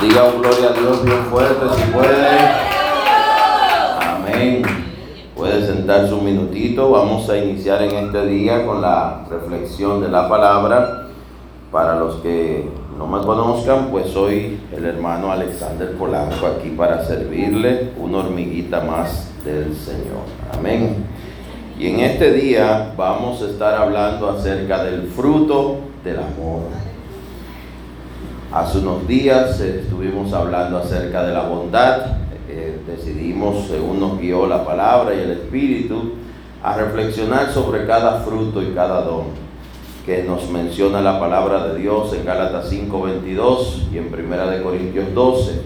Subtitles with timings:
[0.00, 2.26] Diga un gloria a Dios bien fuerte si puede.
[3.98, 4.62] Amén.
[5.34, 6.90] Puede sentarse un minutito.
[6.90, 11.08] Vamos a iniciar en este día con la reflexión de la palabra.
[11.72, 17.92] Para los que no me conozcan, pues soy el hermano Alexander Polanco aquí para servirle
[17.98, 20.26] una hormiguita más del Señor.
[20.58, 21.06] Amén.
[21.78, 26.85] Y en este día vamos a estar hablando acerca del fruto del amor.
[28.52, 32.18] Hace unos días eh, estuvimos hablando acerca de la bondad,
[32.48, 36.12] eh, decidimos, según nos guió la palabra y el Espíritu,
[36.62, 39.24] a reflexionar sobre cada fruto y cada don
[40.06, 45.62] que nos menciona la palabra de Dios en Gálatas 5:22 y en Primera Corintios 12.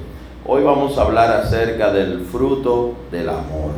[0.46, 3.72] Hoy vamos a hablar acerca del fruto del amor.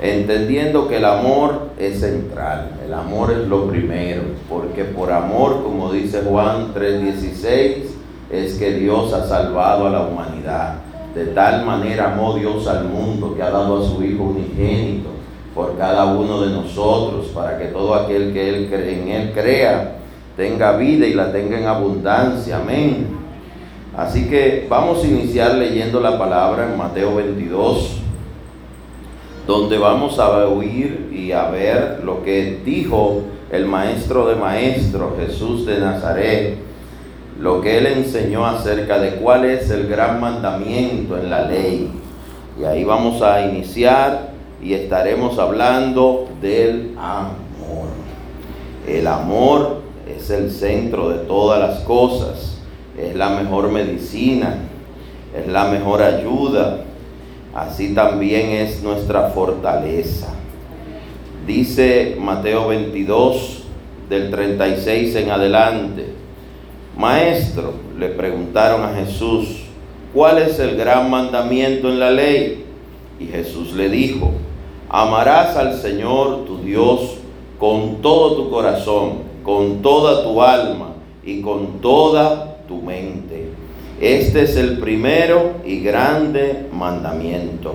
[0.00, 5.92] Entendiendo que el amor es central, el amor es lo primero, porque por amor, como
[5.92, 7.97] dice Juan 3:16,
[8.30, 10.74] es que Dios ha salvado a la humanidad.
[11.14, 15.08] De tal manera amó Dios al mundo que ha dado a su Hijo unigénito
[15.54, 19.96] por cada uno de nosotros, para que todo aquel que él en Él crea
[20.36, 22.58] tenga vida y la tenga en abundancia.
[22.58, 23.08] Amén.
[23.96, 27.98] Así que vamos a iniciar leyendo la palabra en Mateo 22,
[29.46, 35.66] donde vamos a oír y a ver lo que dijo el maestro de maestros, Jesús
[35.66, 36.67] de Nazaret
[37.38, 41.90] lo que él enseñó acerca de cuál es el gran mandamiento en la ley.
[42.60, 44.30] Y ahí vamos a iniciar
[44.60, 47.88] y estaremos hablando del amor.
[48.86, 52.58] El amor es el centro de todas las cosas,
[52.98, 54.56] es la mejor medicina,
[55.36, 56.80] es la mejor ayuda,
[57.54, 60.28] así también es nuestra fortaleza.
[61.46, 63.62] Dice Mateo 22
[64.08, 66.17] del 36 en adelante,
[66.98, 69.60] Maestro, le preguntaron a Jesús,
[70.12, 72.64] ¿cuál es el gran mandamiento en la ley?
[73.20, 74.32] Y Jesús le dijo,
[74.88, 77.18] amarás al Señor tu Dios
[77.56, 83.52] con todo tu corazón, con toda tu alma y con toda tu mente.
[84.00, 87.74] Este es el primero y grande mandamiento.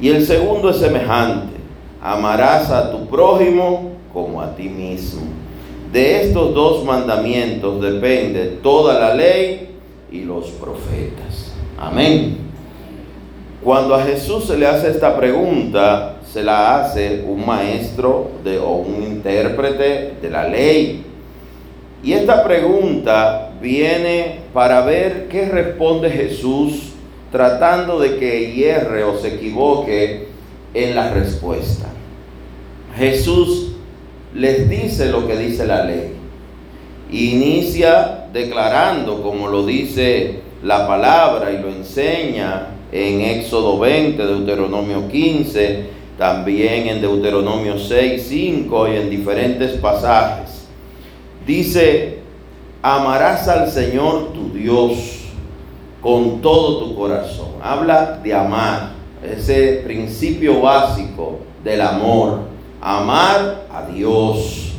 [0.00, 1.54] Y el segundo es semejante,
[2.02, 5.45] amarás a tu prójimo como a ti mismo.
[5.92, 9.68] De estos dos mandamientos depende toda la ley
[10.10, 11.52] y los profetas.
[11.78, 12.38] Amén.
[13.62, 18.72] Cuando a Jesús se le hace esta pregunta, se la hace un maestro de, o
[18.72, 21.04] un intérprete de la ley.
[22.02, 26.92] Y esta pregunta viene para ver qué responde Jesús
[27.32, 30.28] tratando de que hierre o se equivoque
[30.74, 31.86] en la respuesta.
[32.96, 33.75] Jesús
[34.36, 36.12] les dice lo que dice la ley.
[37.10, 45.84] Inicia declarando, como lo dice la palabra y lo enseña en Éxodo 20, Deuteronomio 15,
[46.18, 50.66] también en Deuteronomio 6, 5 y en diferentes pasajes.
[51.46, 52.18] Dice,
[52.82, 55.20] amarás al Señor tu Dios
[56.02, 57.50] con todo tu corazón.
[57.62, 58.92] Habla de amar,
[59.24, 62.55] ese principio básico del amor
[62.86, 64.70] amar a Dios.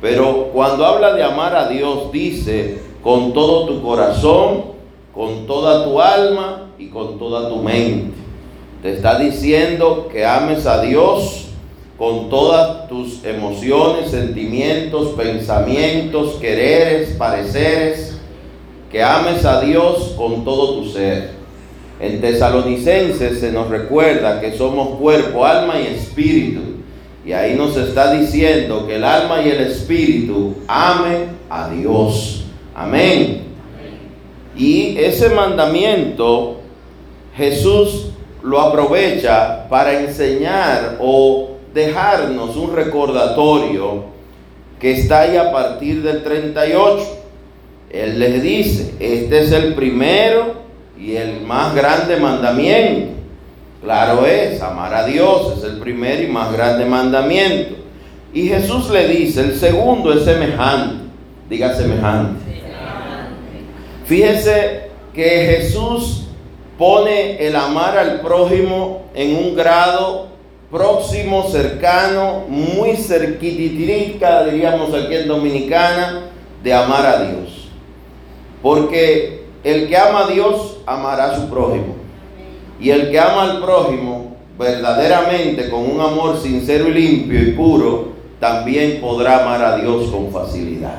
[0.00, 4.64] Pero cuando habla de amar a Dios, dice con todo tu corazón,
[5.14, 8.16] con toda tu alma y con toda tu mente.
[8.82, 11.46] Te está diciendo que ames a Dios
[11.96, 18.18] con todas tus emociones, sentimientos, pensamientos, quereres, pareceres,
[18.90, 21.30] que ames a Dios con todo tu ser.
[22.00, 26.81] En Tesalonicenses se nos recuerda que somos cuerpo, alma y espíritu.
[27.24, 32.44] Y ahí nos está diciendo que el alma y el espíritu ame a Dios.
[32.74, 33.42] Amén.
[34.56, 36.60] Y ese mandamiento
[37.36, 38.08] Jesús
[38.42, 44.04] lo aprovecha para enseñar o dejarnos un recordatorio
[44.78, 47.18] que está ahí a partir del 38.
[47.90, 50.54] Él les dice, este es el primero
[50.98, 53.21] y el más grande mandamiento.
[53.82, 57.74] Claro es, amar a Dios es el primer y más grande mandamiento.
[58.32, 61.02] Y Jesús le dice, el segundo es semejante.
[61.50, 62.40] Diga semejante.
[64.06, 66.28] Fíjese que Jesús
[66.78, 70.28] pone el amar al prójimo en un grado
[70.70, 76.30] próximo, cercano, muy cerquititica, diríamos aquí en Dominicana,
[76.62, 77.68] de amar a Dios.
[78.62, 82.01] Porque el que ama a Dios amará a su prójimo.
[82.82, 88.08] Y el que ama al prójimo verdaderamente con un amor sincero y limpio y puro,
[88.40, 90.98] también podrá amar a Dios con facilidad.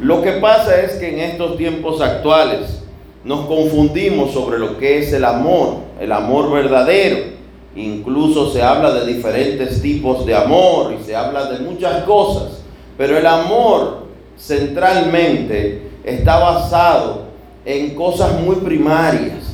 [0.00, 2.82] Lo que pasa es que en estos tiempos actuales
[3.24, 7.34] nos confundimos sobre lo que es el amor, el amor verdadero.
[7.74, 12.60] Incluso se habla de diferentes tipos de amor y se habla de muchas cosas.
[12.98, 14.06] Pero el amor
[14.38, 17.24] centralmente está basado
[17.64, 19.45] en cosas muy primarias,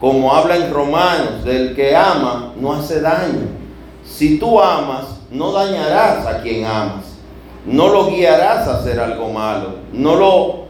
[0.00, 3.48] como habla en Romanos, del que ama no hace daño.
[4.04, 7.04] Si tú amas, no dañarás a quien amas,
[7.66, 10.68] no lo guiarás a hacer algo malo, no lo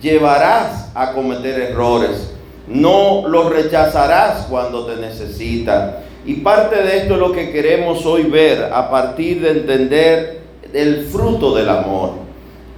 [0.00, 2.32] llevarás a cometer errores,
[2.66, 6.02] no lo rechazarás cuando te necesita.
[6.24, 10.40] Y parte de esto es lo que queremos hoy ver a partir de entender
[10.72, 12.29] el fruto del amor.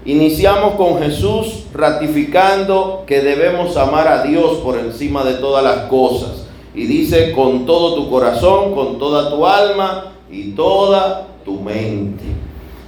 [0.05, 6.47] Iniciamos con Jesús ratificando que debemos amar a Dios por encima de todas las cosas.
[6.75, 12.25] Y dice con todo tu corazón, con toda tu alma y toda tu mente.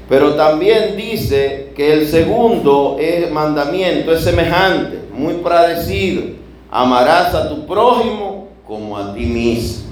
[0.09, 2.97] Pero también dice que el segundo
[3.31, 6.23] mandamiento es semejante, muy parecido.
[6.69, 9.85] Amarás a tu prójimo como a ti mismo.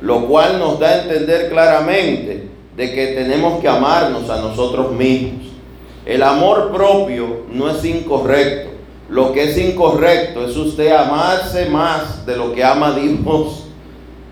[0.00, 5.47] Lo cual nos da a entender claramente de que tenemos que amarnos a nosotros mismos.
[6.08, 8.70] El amor propio no es incorrecto.
[9.10, 13.66] Lo que es incorrecto es usted amarse más de lo que ama Dios.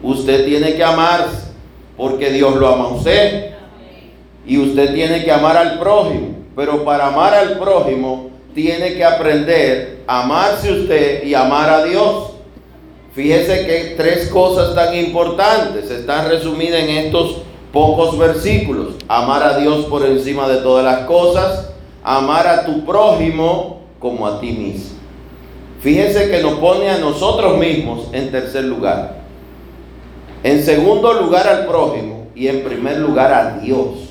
[0.03, 1.49] Usted tiene que amarse
[1.95, 3.51] porque Dios lo ama a usted.
[4.47, 6.37] Y usted tiene que amar al prójimo.
[6.57, 12.31] Pero para amar al prójimo tiene que aprender a amarse usted y amar a Dios.
[13.13, 17.43] Fíjese que tres cosas tan importantes están resumidas en estos
[17.77, 18.95] pocos versículos.
[19.07, 21.69] Amar a Dios por encima de todas las cosas,
[22.03, 24.97] amar a tu prójimo como a ti mismo.
[25.81, 29.19] Fíjese que nos pone a nosotros mismos en tercer lugar.
[30.43, 34.09] En segundo lugar al prójimo y en primer lugar a Dios.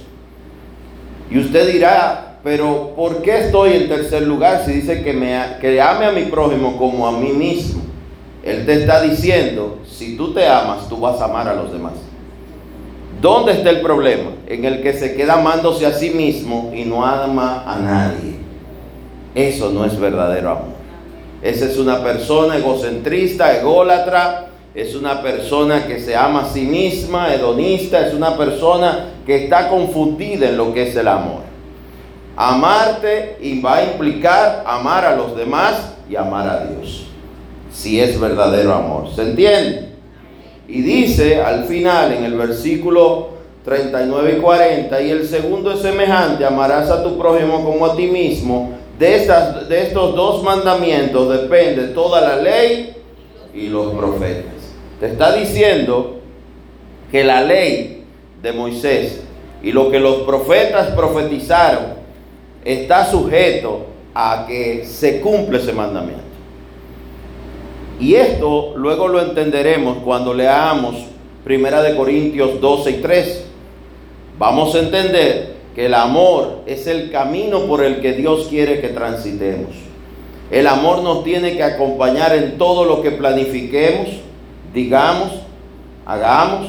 [1.32, 5.82] Y usted dirá, pero ¿por qué estoy en tercer lugar si dice que, me, que
[5.82, 7.82] ame a mi prójimo como a mí mismo?
[8.44, 12.05] Él te está diciendo, si tú te amas, tú vas a amar a los demás.
[13.26, 14.34] ¿Dónde está el problema?
[14.46, 18.36] En el que se queda amándose a sí mismo y no ama a nadie.
[19.34, 20.76] Eso no es verdadero amor.
[21.42, 27.34] Esa es una persona egocentrista, ególatra, es una persona que se ama a sí misma,
[27.34, 31.42] hedonista, es una persona que está confundida en lo que es el amor.
[32.38, 37.08] Amarte y va a implicar amar a los demás y amar a Dios.
[37.74, 39.10] Si es verdadero amor.
[39.16, 39.95] ¿Se entiende?
[40.68, 43.30] Y dice al final en el versículo
[43.64, 48.08] 39 y 40, y el segundo es semejante, amarás a tu prójimo como a ti
[48.08, 48.74] mismo.
[49.00, 49.28] De,
[49.68, 52.96] de estos dos mandamientos depende toda la ley
[53.54, 54.54] y los profetas.
[55.00, 56.20] Te está diciendo
[57.12, 58.04] que la ley
[58.42, 59.22] de Moisés
[59.64, 61.96] y lo que los profetas profetizaron
[62.64, 66.25] está sujeto a que se cumple ese mandamiento.
[68.00, 70.96] Y esto luego lo entenderemos cuando leamos
[71.44, 73.46] Primera de Corintios 12 y 3.
[74.38, 78.90] Vamos a entender que el amor es el camino por el que Dios quiere que
[78.90, 79.70] transitemos.
[80.52, 84.10] El amor nos tiene que acompañar en todo lo que planifiquemos,
[84.74, 85.32] digamos,
[86.06, 86.68] hagamos.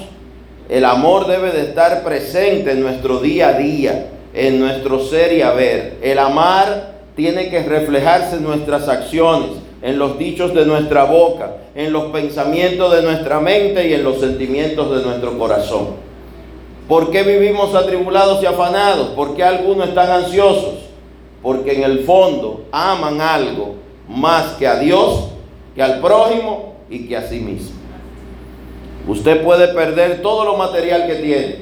[0.68, 5.42] El amor debe de estar presente en nuestro día a día, en nuestro ser y
[5.42, 5.98] haber.
[6.02, 11.92] El amar tiene que reflejarse en nuestras acciones en los dichos de nuestra boca, en
[11.92, 15.90] los pensamientos de nuestra mente y en los sentimientos de nuestro corazón.
[16.88, 19.10] ¿Por qué vivimos atribulados y afanados?
[19.10, 20.74] ¿Por qué algunos están ansiosos?
[21.40, 23.76] Porque en el fondo aman algo
[24.08, 25.28] más que a Dios,
[25.76, 27.76] que al prójimo y que a sí mismo.
[29.06, 31.58] Usted puede perder todo lo material que tiene,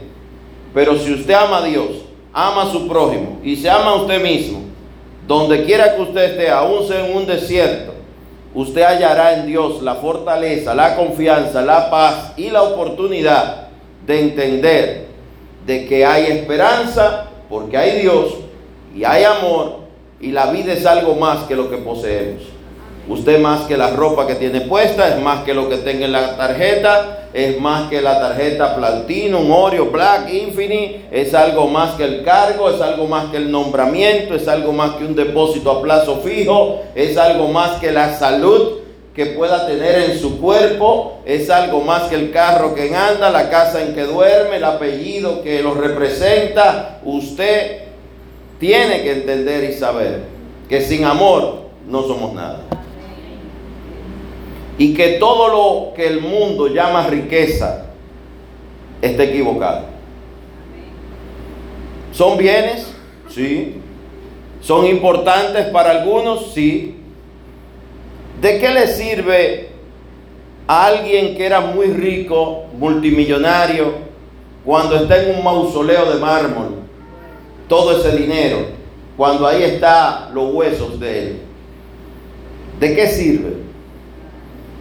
[0.73, 1.90] pero si usted ama a Dios,
[2.33, 4.61] ama a su prójimo y se ama a usted mismo,
[5.28, 7.93] donde quiera que usted esté, aún sea en un desierto,
[8.54, 13.68] usted hallará en Dios la fortaleza, la confianza, la paz y la oportunidad
[14.06, 15.06] de entender
[15.66, 18.34] de que hay esperanza porque hay Dios
[18.94, 19.80] y hay amor
[20.20, 22.53] y la vida es algo más que lo que poseemos.
[23.06, 26.12] Usted más que la ropa que tiene puesta, es más que lo que tenga en
[26.12, 32.04] la tarjeta, es más que la tarjeta Platinum, Oreo, Black, Infinite, es algo más que
[32.04, 35.82] el cargo, es algo más que el nombramiento, es algo más que un depósito a
[35.82, 38.78] plazo fijo, es algo más que la salud
[39.14, 43.50] que pueda tener en su cuerpo, es algo más que el carro que anda, la
[43.50, 47.00] casa en que duerme, el apellido que lo representa.
[47.04, 47.82] Usted
[48.58, 50.23] tiene que entender y saber
[50.70, 52.61] que sin amor no somos nada
[54.78, 57.87] y que todo lo que el mundo llama riqueza
[59.00, 59.85] está equivocado.
[62.12, 62.93] ¿Son bienes?
[63.28, 63.76] Sí.
[64.61, 66.52] ¿Son importantes para algunos?
[66.52, 66.97] Sí.
[68.40, 69.69] ¿De qué le sirve
[70.66, 73.95] a alguien que era muy rico, multimillonario,
[74.64, 76.76] cuando está en un mausoleo de mármol,
[77.69, 78.66] todo ese dinero,
[79.16, 81.40] cuando ahí está los huesos de él?
[82.81, 83.63] ¿De qué sirve?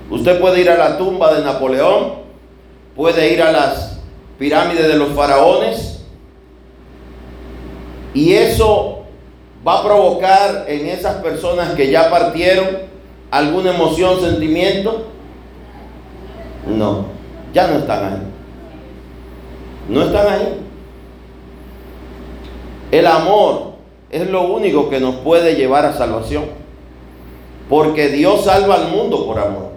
[0.10, 2.14] Usted puede ir a la tumba de Napoleón,
[2.96, 4.00] puede ir a las
[4.38, 5.94] pirámides de los faraones,
[8.14, 9.00] y eso
[9.68, 12.68] va a provocar en esas personas que ya partieron
[13.32, 15.08] alguna emoción, sentimiento.
[16.68, 17.06] No,
[17.54, 18.20] ya no están ahí.
[19.90, 20.60] No están ahí.
[22.92, 23.74] El amor
[24.12, 26.46] es lo único que nos puede llevar a salvación.
[27.68, 29.73] Porque Dios salva al mundo por amor.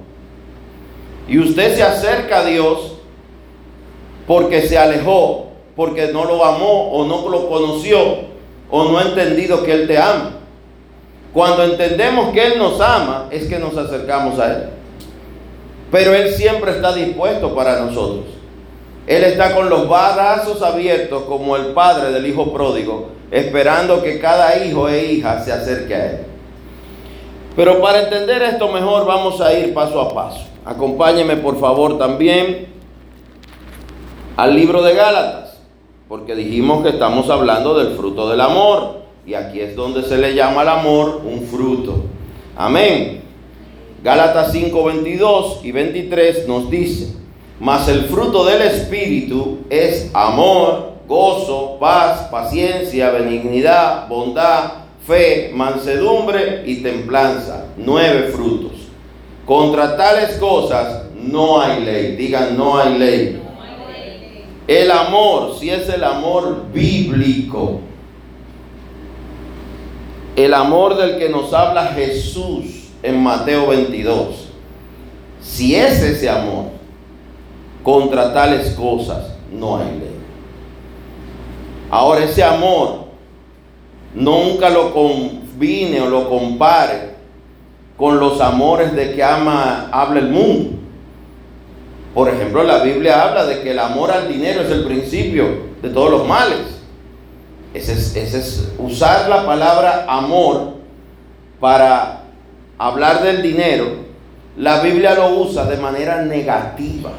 [1.28, 2.92] Y usted se acerca a Dios
[4.26, 8.36] porque se alejó, porque no lo amó o no lo conoció
[8.70, 10.32] o no ha entendido que Él te ama.
[11.32, 14.68] Cuando entendemos que Él nos ama, es que nos acercamos a Él.
[15.90, 18.24] Pero Él siempre está dispuesto para nosotros.
[19.06, 24.64] Él está con los brazos abiertos como el padre del hijo pródigo, esperando que cada
[24.64, 26.18] hijo e hija se acerque a Él.
[27.54, 30.55] Pero para entender esto mejor vamos a ir paso a paso.
[30.66, 32.66] Acompáñeme por favor también
[34.36, 35.58] al libro de Gálatas.
[36.08, 39.02] Porque dijimos que estamos hablando del fruto del amor.
[39.24, 42.02] Y aquí es donde se le llama al amor un fruto.
[42.56, 43.22] Amén.
[44.02, 47.14] Gálatas 5, 22 y 23 nos dice,
[47.58, 54.72] mas el fruto del Espíritu es amor, gozo, paz, paciencia, benignidad, bondad,
[55.06, 57.66] fe, mansedumbre y templanza.
[57.76, 58.85] Nueve frutos.
[59.46, 62.16] Contra tales cosas no hay ley.
[62.16, 63.42] Digan, no hay ley.
[64.66, 67.80] El amor, si es el amor bíblico,
[70.34, 74.48] el amor del que nos habla Jesús en Mateo 22,
[75.40, 76.66] si es ese amor,
[77.84, 80.16] contra tales cosas no hay ley.
[81.88, 83.04] Ahora ese amor
[84.12, 87.15] nunca lo combine o lo compare
[87.96, 90.78] con los amores de que ama, habla el mundo.
[92.14, 95.90] Por ejemplo, la Biblia habla de que el amor al dinero es el principio de
[95.90, 96.58] todos los males.
[97.74, 100.76] Ese es, usar la palabra amor
[101.60, 102.22] para
[102.78, 104.06] hablar del dinero.
[104.56, 107.10] La Biblia lo usa de manera negativa,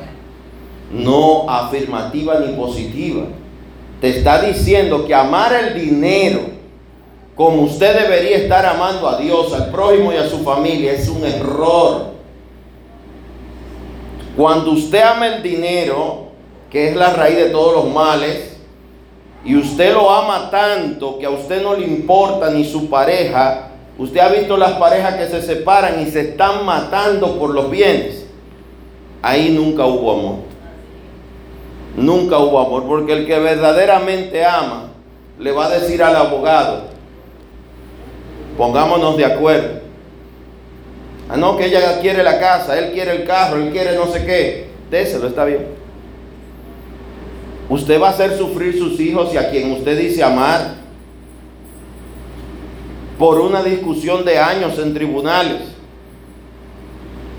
[0.91, 3.25] no afirmativa ni positiva.
[4.01, 6.56] Te está diciendo que amar el dinero
[7.37, 11.23] como usted debería estar amando a Dios, al prójimo y a su familia es un
[11.23, 12.07] error.
[14.35, 16.29] Cuando usted ama el dinero,
[16.71, 18.57] que es la raíz de todos los males,
[19.45, 24.19] y usted lo ama tanto que a usted no le importa ni su pareja, usted
[24.19, 28.25] ha visto las parejas que se separan y se están matando por los bienes.
[29.21, 30.35] Ahí nunca hubo amor.
[31.95, 34.89] Nunca hubo amor, porque el que verdaderamente ama
[35.37, 36.96] le va a decir al abogado,
[38.57, 39.81] pongámonos de acuerdo.
[41.29, 44.25] Ah, no, que ella quiere la casa, él quiere el carro, él quiere no sé
[44.25, 44.67] qué.
[44.89, 45.67] Déselo, está bien.
[47.69, 50.75] Usted va a hacer sufrir sus hijos y a quien usted dice amar
[53.19, 55.61] por una discusión de años en tribunales.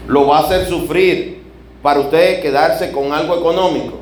[0.07, 1.43] Lo va a hacer sufrir
[1.83, 3.99] para usted quedarse con algo económico.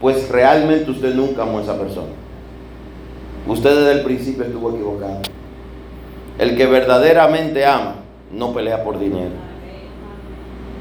[0.00, 2.12] Pues realmente usted nunca amó a esa persona.
[3.46, 5.20] Usted desde el principio estuvo equivocado.
[6.40, 7.96] El que verdaderamente ama
[8.32, 9.32] no pelea por dinero.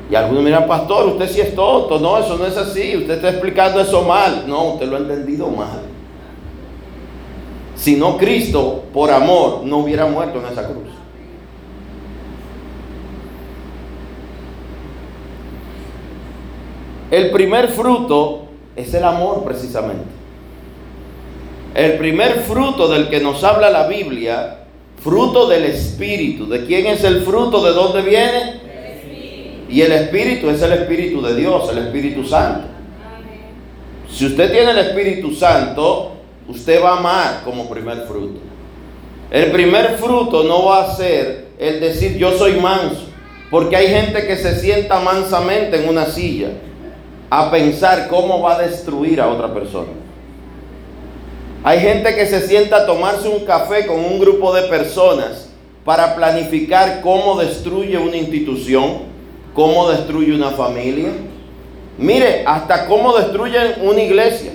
[0.10, 2.00] Y algunos miran, pastor, usted sí es tonto.
[2.00, 2.96] No, eso no es así.
[2.96, 4.46] Usted está explicando eso mal.
[4.48, 5.82] No, usted lo ha entendido mal.
[7.75, 10.88] Si no Cristo, por amor, no hubiera muerto en esa cruz.
[17.12, 18.46] El primer fruto
[18.78, 20.06] es el amor precisamente.
[21.75, 24.59] El primer fruto del que nos habla la Biblia
[25.01, 26.48] Fruto del Espíritu.
[26.48, 27.63] ¿De quién es el fruto?
[27.63, 28.60] ¿De dónde viene?
[29.70, 32.68] Y el Espíritu es el Espíritu de Dios, el Espíritu Santo.
[34.12, 36.13] Si usted tiene el Espíritu Santo,
[36.48, 38.39] usted va a amar como primer fruto.
[39.29, 43.08] El primer fruto no va a ser el decir yo soy manso,
[43.51, 46.50] porque hay gente que se sienta mansamente en una silla
[47.29, 49.99] a pensar cómo va a destruir a otra persona.
[51.63, 55.50] Hay gente que se sienta a tomarse un café con un grupo de personas
[55.84, 59.00] para planificar cómo destruye una institución,
[59.54, 61.10] cómo destruye una familia.
[61.98, 64.54] Mire, hasta cómo destruyen una iglesia.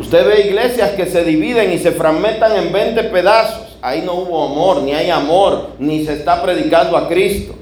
[0.00, 4.44] Usted ve iglesias que se dividen y se fragmentan en 20 pedazos ahí no hubo
[4.44, 7.54] amor, ni hay amor, ni se está predicando a Cristo.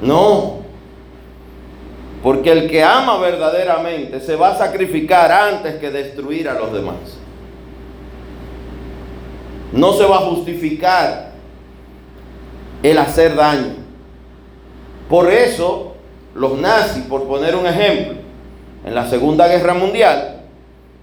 [0.00, 0.63] No.
[2.24, 7.18] Porque el que ama verdaderamente se va a sacrificar antes que destruir a los demás.
[9.72, 11.32] No se va a justificar
[12.82, 13.74] el hacer daño.
[15.06, 15.96] Por eso,
[16.34, 18.14] los nazis, por poner un ejemplo,
[18.86, 20.44] en la Segunda Guerra Mundial,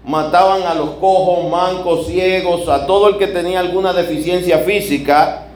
[0.04, 5.50] mataban a los cojos, mancos, ciegos, a todo el que tenía alguna deficiencia física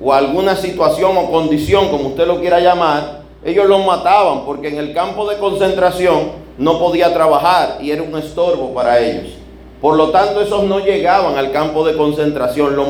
[0.00, 4.78] o alguna situación o condición, como usted lo quiera llamar, ellos los mataban porque en
[4.78, 9.34] el campo de concentración no podía trabajar y era un estorbo para ellos.
[9.80, 12.84] Por lo tanto, esos no llegaban al campo de concentración, lo,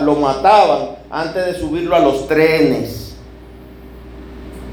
[0.00, 3.16] lo mataban antes de subirlo a los trenes,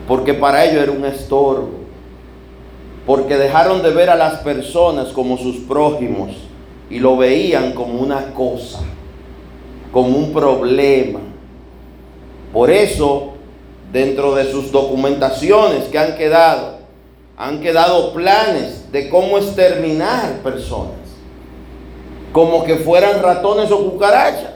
[0.07, 1.79] porque para ellos era un estorbo
[3.09, 6.29] porque dejaron de ver a las personas como sus prójimos
[6.91, 8.81] y lo veían como una cosa,
[9.91, 11.19] como un problema.
[12.53, 13.28] Por eso,
[13.91, 16.77] dentro de sus documentaciones que han quedado,
[17.37, 20.97] han quedado planes de cómo exterminar personas,
[22.31, 24.53] como que fueran ratones o cucarachas,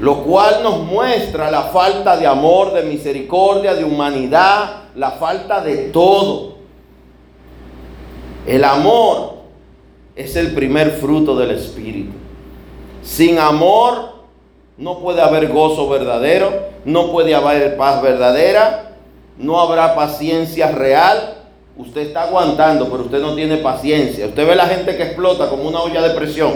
[0.00, 5.88] lo cual nos muestra la falta de amor, de misericordia, de humanidad, la falta de
[5.88, 6.54] todo.
[8.46, 9.34] El amor
[10.16, 12.12] es el primer fruto del Espíritu.
[13.02, 14.13] Sin amor
[14.76, 16.52] no puede haber gozo verdadero,
[16.84, 18.92] no puede haber paz verdadera,
[19.38, 21.38] no habrá paciencia real.
[21.76, 24.26] Usted está aguantando, pero usted no tiene paciencia.
[24.26, 26.52] Usted ve la gente que explota como una olla de presión.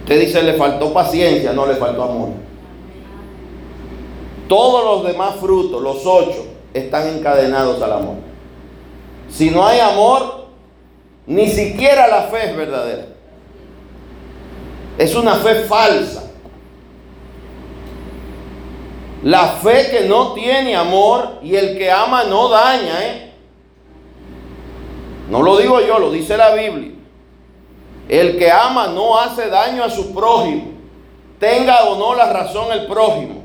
[0.00, 2.30] Usted dice, le faltó paciencia, no le faltó amor.
[4.48, 8.16] Todos los demás frutos, los ocho, están encadenados al amor.
[9.30, 10.48] Si no hay amor,
[11.26, 13.06] ni siquiera la fe es verdadera.
[14.98, 16.23] Es una fe falsa.
[19.24, 23.32] La fe que no tiene amor y el que ama no daña, ¿eh?
[25.30, 26.92] No lo digo yo, lo dice la Biblia.
[28.06, 30.72] El que ama no hace daño a su prójimo,
[31.38, 33.42] tenga o no la razón el prójimo.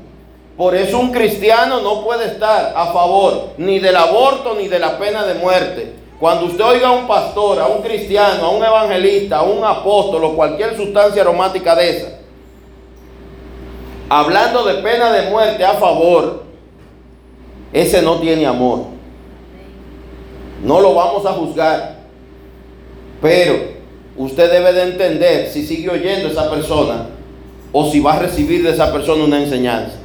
[0.54, 4.98] Por eso un cristiano no puede estar a favor ni del aborto ni de la
[4.98, 5.94] pena de muerte.
[6.20, 10.24] Cuando usted oiga a un pastor, a un cristiano, a un evangelista, a un apóstol
[10.24, 12.19] o cualquier sustancia aromática de esa,
[14.10, 16.42] hablando de pena de muerte a favor,
[17.72, 18.80] ese no tiene amor.
[20.62, 22.00] No lo vamos a juzgar.
[23.22, 23.54] Pero
[24.16, 27.06] usted debe de entender si sigue oyendo a esa persona
[27.72, 29.96] o si va a recibir de esa persona una enseñanza.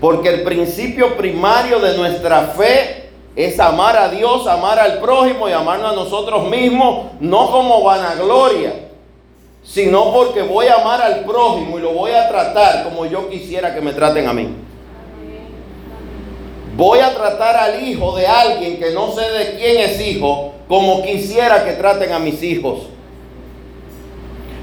[0.00, 5.52] Porque el principio primario de nuestra fe es amar a Dios, amar al prójimo y
[5.52, 8.85] amarnos a nosotros mismos, no como vanagloria,
[9.66, 13.74] sino porque voy a amar al prójimo y lo voy a tratar como yo quisiera
[13.74, 14.48] que me traten a mí.
[16.76, 21.02] Voy a tratar al hijo de alguien que no sé de quién es hijo, como
[21.02, 22.88] quisiera que traten a mis hijos.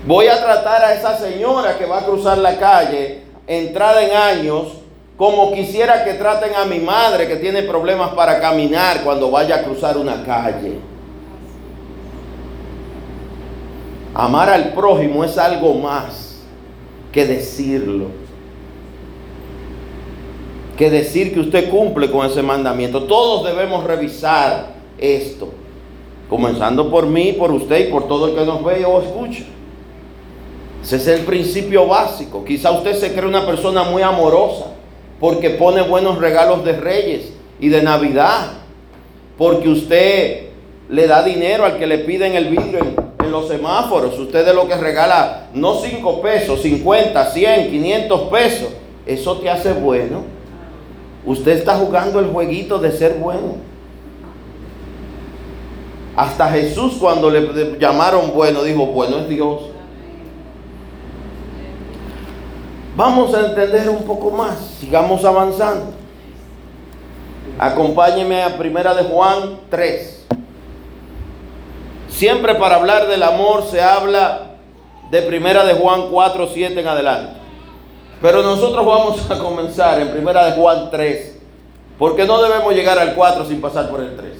[0.06, 4.68] Voy a tratar a esa señora que va a cruzar la calle, entrada en años,
[5.18, 9.64] como quisiera que traten a mi madre que tiene problemas para caminar cuando vaya a
[9.64, 10.93] cruzar una calle.
[14.14, 16.36] Amar al prójimo es algo más
[17.12, 18.08] que decirlo.
[20.78, 23.04] Que decir que usted cumple con ese mandamiento.
[23.04, 25.50] Todos debemos revisar esto.
[26.30, 29.44] Comenzando por mí, por usted y por todo el que nos ve o escucha.
[30.84, 32.44] Ese es el principio básico.
[32.44, 34.66] Quizá usted se cree una persona muy amorosa
[35.20, 38.52] porque pone buenos regalos de reyes y de Navidad,
[39.38, 40.50] porque usted
[40.90, 44.68] le da dinero al que le piden el vidrio en, los semáforos, usted de lo
[44.68, 48.70] que regala no 5 pesos, 50, 100, 500 pesos,
[49.06, 50.22] eso te hace bueno.
[51.26, 53.56] Usted está jugando el jueguito de ser bueno.
[56.16, 59.62] Hasta Jesús cuando le llamaron bueno dijo, bueno es Dios.
[62.96, 65.94] Vamos a entender un poco más, sigamos avanzando.
[67.58, 70.13] Acompáñeme a Primera de Juan 3.
[72.14, 74.52] Siempre para hablar del amor se habla
[75.10, 77.34] de Primera de Juan 4, 7 en adelante.
[78.22, 81.40] Pero nosotros vamos a comenzar en Primera de Juan 3,
[81.98, 84.32] porque no debemos llegar al 4 sin pasar por el 3.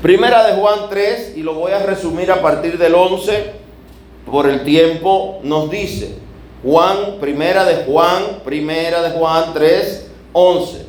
[0.00, 3.52] Primera de Juan 3, y lo voy a resumir a partir del 11
[4.24, 6.16] por el tiempo, nos dice,
[6.64, 10.86] Juan, primera de Juan, primera de Juan 3, 11.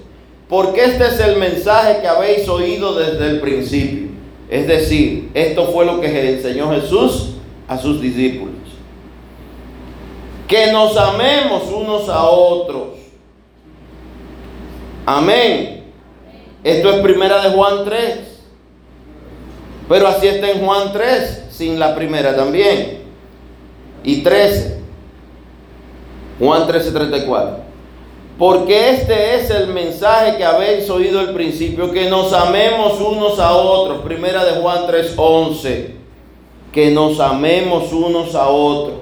[0.47, 4.12] Porque este es el mensaje que habéis oído desde el principio.
[4.53, 7.31] Es decir, esto fue lo que enseñó Jesús
[7.67, 8.53] a sus discípulos.
[10.47, 12.89] Que nos amemos unos a otros.
[15.07, 15.85] Amén.
[16.63, 18.19] Esto es primera de Juan 3.
[19.89, 22.99] Pero así está en Juan 3, sin la primera también.
[24.03, 24.81] Y 13.
[26.37, 27.62] Juan 13, 34.
[28.37, 33.53] Porque este es el mensaje que habéis oído al principio, que nos amemos unos a
[33.53, 34.01] otros.
[34.01, 35.95] Primera de Juan 3:11.
[36.71, 38.97] Que nos amemos unos a otros.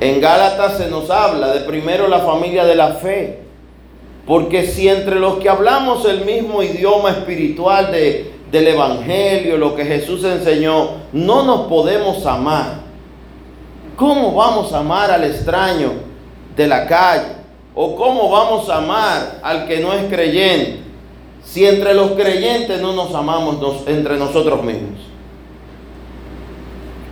[0.00, 3.40] En Gálatas se nos habla de primero la familia de la fe.
[4.26, 9.84] Porque si entre los que hablamos el mismo idioma espiritual de, del Evangelio, lo que
[9.84, 12.80] Jesús enseñó, no nos podemos amar,
[13.96, 16.07] ¿cómo vamos a amar al extraño?
[16.58, 17.38] De la calle?
[17.74, 20.80] ¿O cómo vamos a amar al que no es creyente
[21.44, 24.98] si entre los creyentes no nos amamos entre nosotros mismos?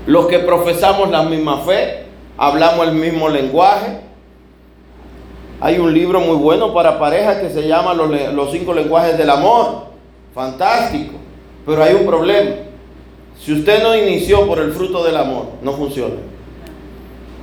[0.07, 2.07] Los que profesamos la misma fe,
[2.37, 4.01] hablamos el mismo lenguaje.
[5.61, 9.87] Hay un libro muy bueno para parejas que se llama Los, cinco lenguajes del amor.
[10.35, 11.15] Fantástico.
[11.65, 12.51] Pero hay un problema.
[13.41, 16.17] Si usted no inició por el fruto del amor, no funciona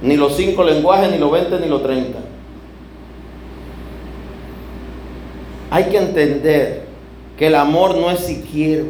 [0.03, 2.19] ni los cinco lenguajes, ni los 20, ni los 30.
[5.71, 6.83] Hay que entender
[7.37, 8.87] que el amor no es si quiero.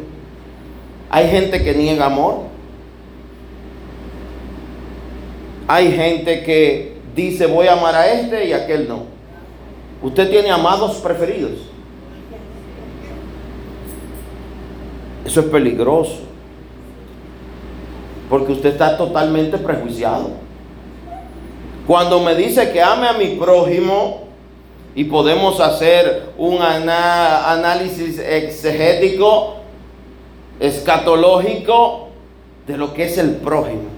[1.12, 2.45] Hay gente que niega amor.
[5.67, 9.04] Hay gente que dice voy a amar a este y a aquel no.
[10.02, 11.69] Usted tiene amados preferidos.
[15.26, 16.21] Eso es peligroso.
[18.30, 20.42] Porque usted está totalmente prejuiciado.
[21.88, 24.24] Cuando me dice que ame a mi prójimo,
[24.96, 29.56] y podemos hacer un análisis exegético,
[30.60, 32.10] escatológico,
[32.67, 33.89] de lo que es el prójimo.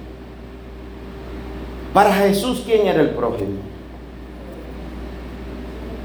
[1.92, 3.58] Para Jesús, ¿quién era el prójimo?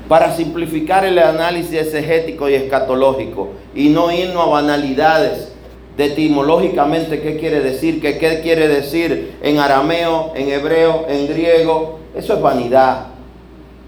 [0.08, 5.51] Para simplificar el análisis exegético y escatológico y no irnos a banalidades
[5.98, 12.00] etimológicamente qué quiere decir, qué quiere decir en arameo, en hebreo, en griego.
[12.16, 13.08] Eso es vanidad.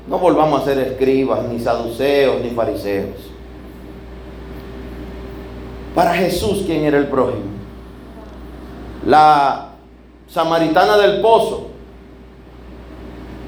[0.08, 3.32] No volvamos a ser escribas, ni saduceos, ni fariseos.
[5.96, 7.44] Para Jesús, ¿quién era el prójimo?
[9.06, 9.70] La
[10.28, 11.68] samaritana del pozo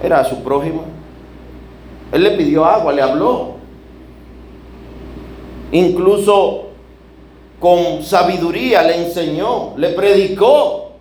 [0.04, 0.84] era su prójimo.
[2.12, 3.56] Él le pidió agua, le habló.
[5.72, 6.64] Incluso
[7.60, 10.91] con sabiduría le enseñó, le predicó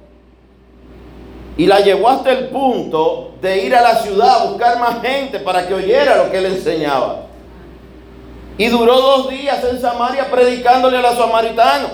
[1.56, 5.38] y la llevó hasta el punto de ir a la ciudad a buscar más gente
[5.40, 7.22] para que oyera lo que él enseñaba.
[8.56, 11.90] Y duró dos días en Samaria predicándole a los samaritanos.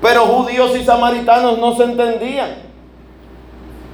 [0.00, 2.64] Pero judíos y samaritanos no se entendían.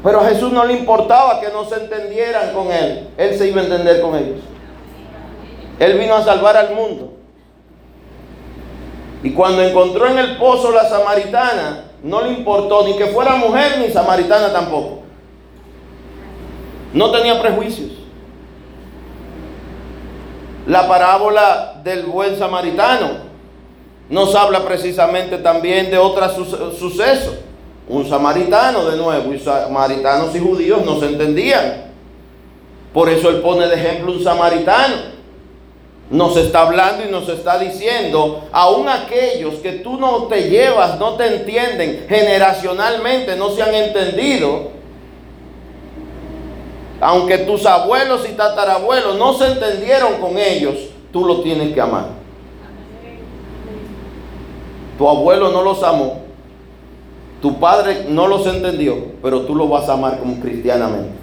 [0.03, 3.09] Pero a Jesús no le importaba que no se entendieran con él.
[3.17, 4.41] Él se iba a entender con ellos.
[5.79, 7.20] Él vino a salvar al mundo.
[9.23, 13.79] Y cuando encontró en el pozo la samaritana, no le importó ni que fuera mujer
[13.79, 15.01] ni samaritana tampoco.
[16.95, 17.91] No tenía prejuicios.
[20.67, 23.31] La parábola del buen samaritano
[24.09, 26.27] nos habla precisamente también de otro
[26.73, 27.35] suceso.
[27.89, 31.91] Un samaritano de nuevo, y samaritanos y judíos no se entendían.
[32.95, 35.20] Por eso él pone de ejemplo un samaritano
[36.11, 41.15] nos está hablando y nos está diciendo, aún aquellos que tú no te llevas, no
[41.15, 44.71] te entienden, generacionalmente no se han entendido,
[47.01, 50.75] aunque tus abuelos y tatarabuelos no se entendieron con ellos,
[51.13, 52.07] tú los tienes que amar.
[54.99, 56.23] Tu abuelo no los amó,
[57.41, 61.20] tu padre no los entendió, pero tú los vas a amar como cristianamente.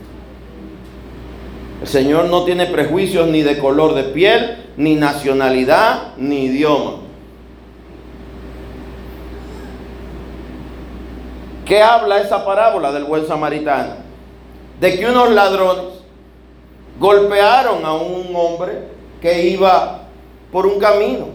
[1.81, 6.93] El Señor no tiene prejuicios ni de color de piel, ni nacionalidad, ni idioma.
[11.65, 13.95] ¿Qué habla esa parábola del buen samaritano?
[14.79, 15.97] De que unos ladrones
[16.99, 18.87] golpearon a un hombre
[19.21, 20.01] que iba
[20.51, 21.27] por un camino.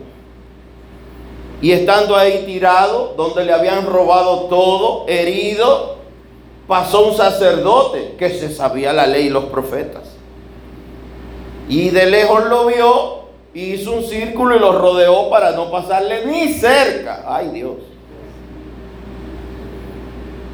[1.60, 5.96] Y estando ahí tirado, donde le habían robado todo, herido,
[6.66, 10.11] pasó un sacerdote que se sabía la ley y los profetas.
[11.72, 13.20] Y de lejos lo vio,
[13.54, 17.24] hizo un círculo y lo rodeó para no pasarle ni cerca.
[17.26, 17.76] Ay Dios.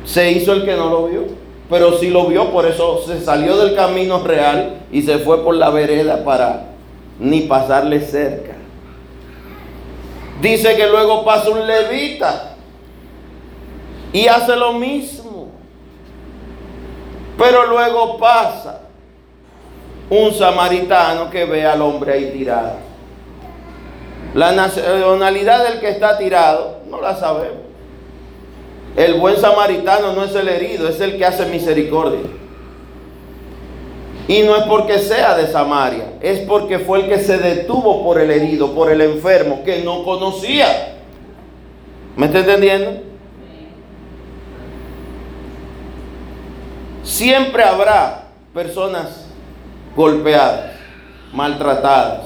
[0.04, 1.24] Se hizo el que no lo vio,
[1.68, 5.56] pero sí lo vio, por eso se salió del camino real y se fue por
[5.56, 6.68] la vereda para
[7.18, 8.54] ni pasarle cerca.
[10.40, 12.54] Dice que luego pasa un levita
[14.12, 15.48] y hace lo mismo.
[17.36, 18.87] Pero luego pasa
[20.10, 22.72] un samaritano que ve al hombre ahí tirado.
[24.34, 27.68] La nacionalidad del que está tirado no la sabemos.
[28.96, 32.28] El buen samaritano no es el herido, es el que hace misericordia.
[34.26, 38.20] Y no es porque sea de Samaria, es porque fue el que se detuvo por
[38.20, 40.96] el herido, por el enfermo, que no conocía.
[42.14, 43.02] ¿Me está entendiendo?
[47.02, 49.27] Siempre habrá personas
[49.98, 50.74] golpeadas,
[51.32, 52.20] maltratadas,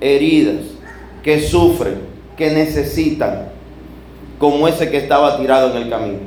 [0.00, 0.64] heridas,
[1.22, 2.00] que sufren,
[2.38, 3.50] que necesitan,
[4.38, 6.20] como ese que estaba tirado en el camino.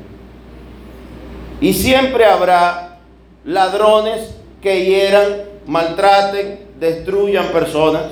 [1.59, 2.99] Y siempre habrá
[3.43, 8.03] ladrones que hieran, maltraten, destruyan personas.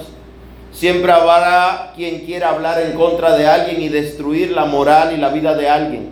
[0.71, 5.29] Siempre habrá quien quiera hablar en contra de alguien y destruir la moral y la
[5.29, 6.09] vida de alguien,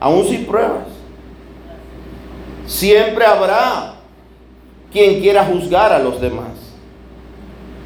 [0.00, 0.86] aún sin pruebas.
[2.66, 3.97] Siempre habrá
[4.92, 6.52] quien quiera juzgar a los demás,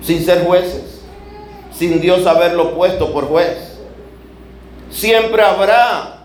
[0.00, 1.02] sin ser jueces,
[1.72, 3.78] sin Dios haberlo puesto por juez.
[4.90, 6.24] Siempre habrá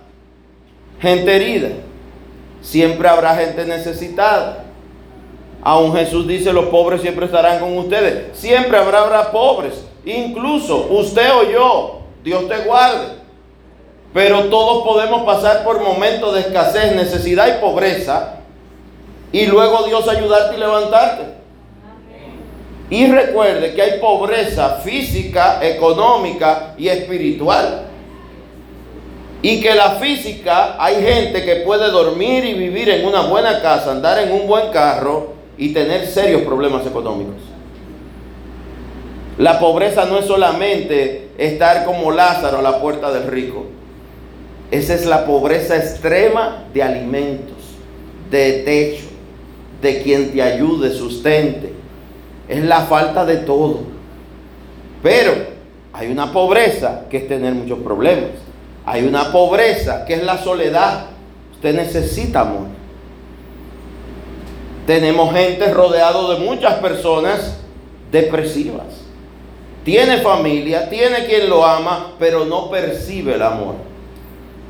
[0.99, 1.69] gente herida,
[2.61, 4.65] siempre habrá gente necesitada.
[5.63, 8.37] Aún Jesús dice, los pobres siempre estarán con ustedes.
[8.37, 13.17] Siempre habrá, habrá pobres, incluso usted o yo, Dios te guarde.
[14.13, 18.36] Pero todos podemos pasar por momentos de escasez, necesidad y pobreza
[19.37, 21.23] y luego Dios ayudarte y levantarte.
[22.89, 27.83] Y recuerde que hay pobreza física, económica y espiritual.
[29.43, 33.91] Y que la física, hay gente que puede dormir y vivir en una buena casa,
[33.91, 37.35] andar en un buen carro y tener serios problemas económicos.
[39.37, 43.67] La pobreza no es solamente estar como Lázaro a la puerta del rico.
[44.71, 47.57] Esa es la pobreza extrema de alimentos,
[48.31, 49.06] de techo,
[49.81, 51.73] de quien te ayude, sustente.
[52.47, 53.81] Es la falta de todo.
[55.03, 55.33] Pero
[55.93, 58.31] hay una pobreza que es tener muchos problemas.
[58.85, 61.07] Hay una pobreza que es la soledad.
[61.53, 62.67] Usted necesita amor.
[64.85, 67.57] Tenemos gente rodeado de muchas personas
[68.11, 68.85] depresivas.
[69.83, 73.75] Tiene familia, tiene quien lo ama, pero no percibe el amor.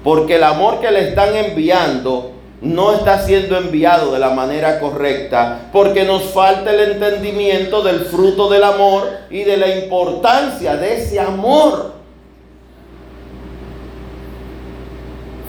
[0.03, 5.69] Porque el amor que le están enviando no está siendo enviado de la manera correcta
[5.71, 11.19] porque nos falta el entendimiento del fruto del amor y de la importancia de ese
[11.19, 11.93] amor.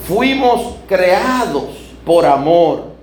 [0.06, 1.64] Fuimos creados
[2.04, 2.98] por amor.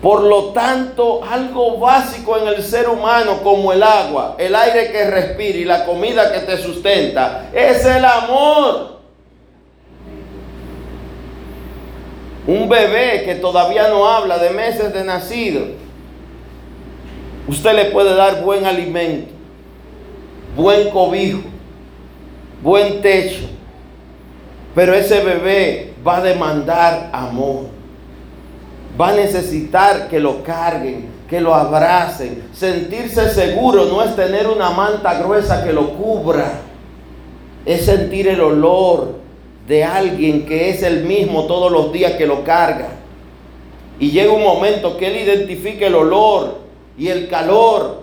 [0.00, 5.10] Por lo tanto, algo básico en el ser humano como el agua, el aire que
[5.10, 8.99] respira y la comida que te sustenta es el amor.
[12.50, 15.66] Un bebé que todavía no habla de meses de nacido,
[17.46, 19.30] usted le puede dar buen alimento,
[20.56, 21.42] buen cobijo,
[22.60, 23.46] buen techo,
[24.74, 27.66] pero ese bebé va a demandar amor.
[29.00, 32.48] Va a necesitar que lo carguen, que lo abracen.
[32.52, 36.50] Sentirse seguro no es tener una manta gruesa que lo cubra.
[37.64, 39.19] Es sentir el olor
[39.70, 42.88] de alguien que es el mismo todos los días que lo carga.
[44.00, 46.58] Y llega un momento que él identifique el olor
[46.98, 48.00] y el calor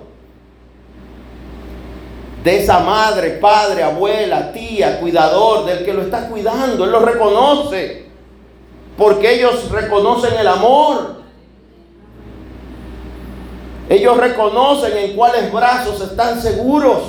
[2.41, 6.85] de esa madre, padre, abuela, tía, cuidador, del que lo está cuidando.
[6.85, 8.05] Él lo reconoce.
[8.97, 11.17] Porque ellos reconocen el amor.
[13.89, 16.99] Ellos reconocen en cuáles brazos están seguros.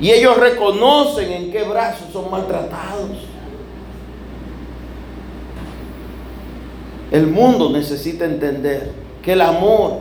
[0.00, 3.10] Y ellos reconocen en qué brazos son maltratados.
[7.10, 9.98] El mundo necesita entender que el amor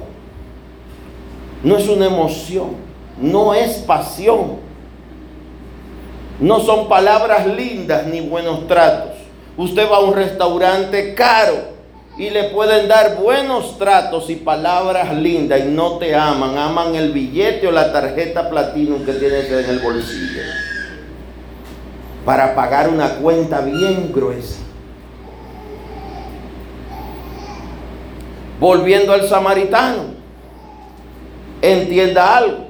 [1.64, 2.76] no es una emoción,
[3.20, 4.58] no es pasión,
[6.40, 9.18] no son palabras lindas ni buenos tratos.
[9.58, 11.69] Usted va a un restaurante caro
[12.20, 17.14] y le pueden dar buenos tratos y palabras lindas y no te aman, aman el
[17.14, 20.42] billete o la tarjeta platino que tienes en el bolsillo
[22.26, 24.60] para pagar una cuenta bien gruesa.
[28.60, 30.16] Volviendo al samaritano,
[31.62, 32.68] entienda algo.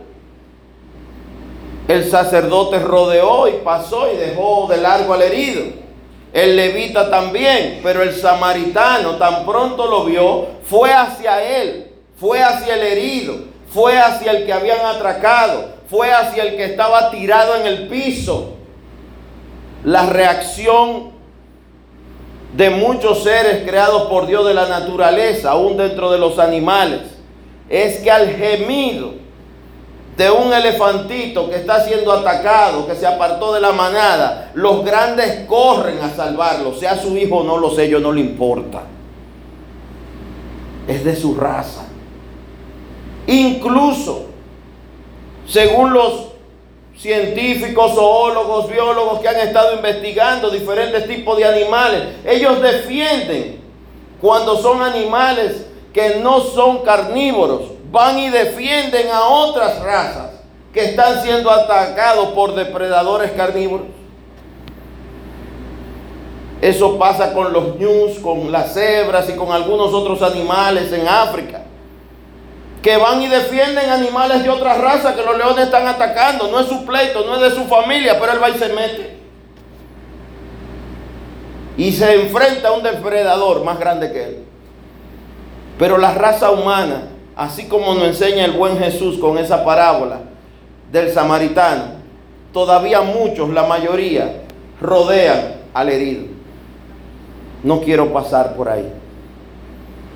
[1.87, 5.88] El sacerdote rodeó y pasó y dejó de largo al herido
[6.33, 12.75] el levita también, pero el samaritano tan pronto lo vio, fue hacia él, fue hacia
[12.75, 13.35] el herido,
[13.69, 18.55] fue hacia el que habían atracado, fue hacia el que estaba tirado en el piso.
[19.83, 21.11] La reacción
[22.53, 27.01] de muchos seres creados por Dios de la naturaleza, aún dentro de los animales,
[27.69, 29.13] es que al gemido
[30.19, 35.45] de un elefantito que está siendo atacado, que se apartó de la manada, los grandes
[35.47, 38.81] corren a salvarlo, sea su hijo o no lo sé, yo no le importa.
[40.89, 41.85] Es de su raza.
[43.27, 44.25] Incluso,
[45.47, 46.31] según los
[46.97, 52.03] científicos, zoólogos, biólogos que han estado investigando diferentes tipos de animales.
[52.25, 53.61] Ellos defienden
[54.19, 57.78] cuando son animales que no son carnívoros.
[57.91, 60.31] Van y defienden a otras razas
[60.73, 63.87] que están siendo atacados por depredadores carnívoros.
[66.61, 71.63] Eso pasa con los ñus, con las cebras y con algunos otros animales en África
[72.81, 76.49] que van y defienden animales de otra raza que los leones están atacando.
[76.49, 79.19] No es su pleito, no es de su familia, pero él va y se mete.
[81.77, 84.45] Y se enfrenta a un depredador más grande que él.
[85.77, 87.03] Pero la raza humana,
[87.39, 90.19] así como nos enseña el buen Jesús con esa parábola
[90.91, 91.83] del samaritano,
[92.51, 94.41] todavía muchos, la mayoría,
[94.81, 96.25] rodean al herido.
[97.63, 98.91] No quiero pasar por ahí.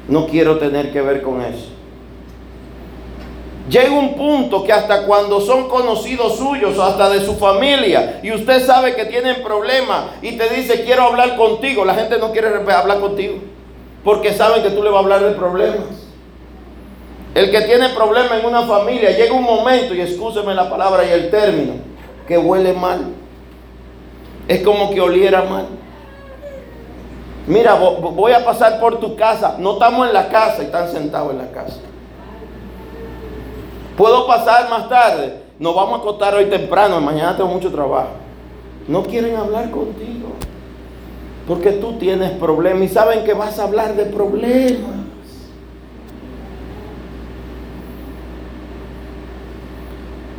[0.10, 1.70] No quiero tener que ver con eso.
[3.70, 8.66] Llega un punto que hasta cuando son conocidos suyos hasta de su familia y usted
[8.66, 13.00] sabe que tienen problemas y te dice quiero hablar contigo, la gente no quiere hablar
[13.00, 13.36] contigo
[14.04, 16.03] porque saben que tú le vas a hablar de problemas.
[17.34, 21.10] El que tiene problemas en una familia llega un momento, y escúcheme la palabra y
[21.10, 21.74] el término,
[22.28, 23.14] que huele mal.
[24.48, 25.68] Es como que oliera mal.
[27.48, 29.58] Mira, voy a pasar por tu casa.
[29.60, 31.80] No estamos en la casa y están sentados en la casa.
[33.98, 35.42] Puedo pasar más tarde.
[35.60, 37.02] Nos vamos a acostar hoy temprano.
[37.02, 38.10] Mañana tengo mucho trabajo.
[38.88, 40.30] No quieren hablar contigo.
[41.48, 45.03] Porque tú tienes problemas y saben que vas a hablar de problemas.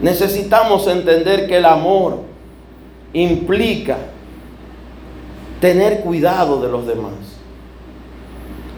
[0.05, 2.19] Necesitamos entender que el amor
[3.15, 3.97] implica
[5.63, 7.15] tener cuidado de los demás.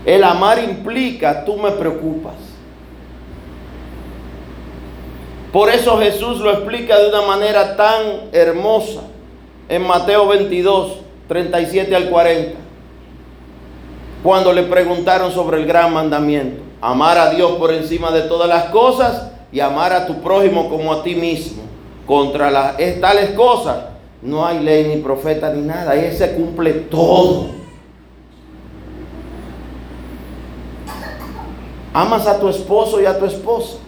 [0.05, 2.37] El amar implica tú me preocupas.
[5.53, 9.01] Por eso Jesús lo explica de una manera tan hermosa
[9.69, 12.57] en Mateo 22, 37 al 40.
[14.23, 18.67] Cuando le preguntaron sobre el gran mandamiento, amar a Dios por encima de todas las
[18.67, 21.63] cosas y amar a tu prójimo como a ti mismo.
[22.05, 23.87] Contra las tales cosas
[24.21, 27.47] no hay ley ni profeta ni nada, y se cumple todo.
[31.95, 33.79] Amas a tu esposo y a tu esposa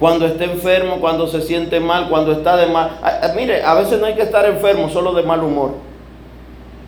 [0.00, 2.92] cuando esté enfermo, cuando se siente mal, cuando está de mal.
[3.36, 5.72] Mire, a veces no hay que estar enfermo, solo de mal humor.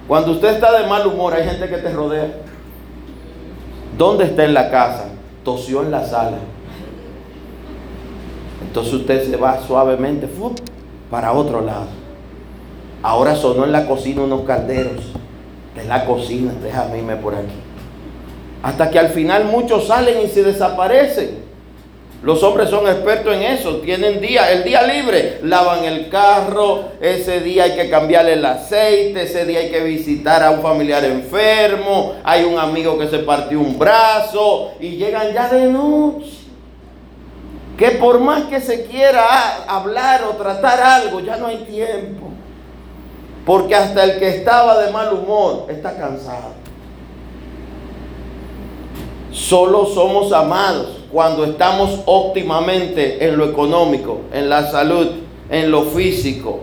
[0.08, 2.28] Cuando usted está de mal humor, hay gente que te rodea.
[3.98, 5.10] ¿Dónde está en la casa?
[5.44, 6.38] Tosió en la sala.
[8.74, 10.28] Entonces usted se va suavemente
[11.08, 11.86] para otro lado.
[13.04, 15.12] Ahora sonó en la cocina unos calderos.
[15.76, 17.54] De la cocina, déjame irme por aquí.
[18.64, 21.44] Hasta que al final muchos salen y se desaparecen.
[22.24, 27.42] Los hombres son expertos en eso, tienen día, el día libre, lavan el carro, ese
[27.42, 32.14] día hay que cambiarle el aceite, ese día hay que visitar a un familiar enfermo,
[32.24, 36.43] hay un amigo que se partió un brazo y llegan ya de noche.
[37.76, 42.28] Que por más que se quiera hablar o tratar algo, ya no hay tiempo.
[43.44, 46.54] Porque hasta el que estaba de mal humor está cansado.
[49.32, 55.08] Solo somos amados cuando estamos óptimamente en lo económico, en la salud,
[55.50, 56.60] en lo físico.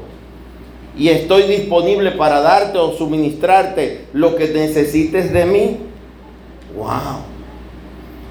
[0.97, 5.77] Y estoy disponible para darte o suministrarte lo que necesites de mí.
[6.75, 7.23] Wow.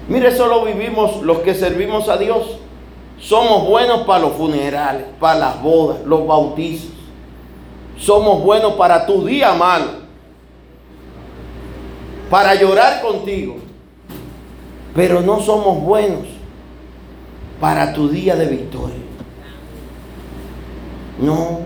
[0.09, 2.60] Mire, solo vivimos los que servimos a Dios.
[3.21, 6.91] Somos buenos para los funerales, para las bodas, los bautizos.
[7.97, 10.01] Somos buenos para tu día malo.
[12.29, 13.61] Para llorar contigo
[14.95, 16.27] pero no somos buenos
[17.59, 18.95] para tu día de victoria.
[21.19, 21.59] No.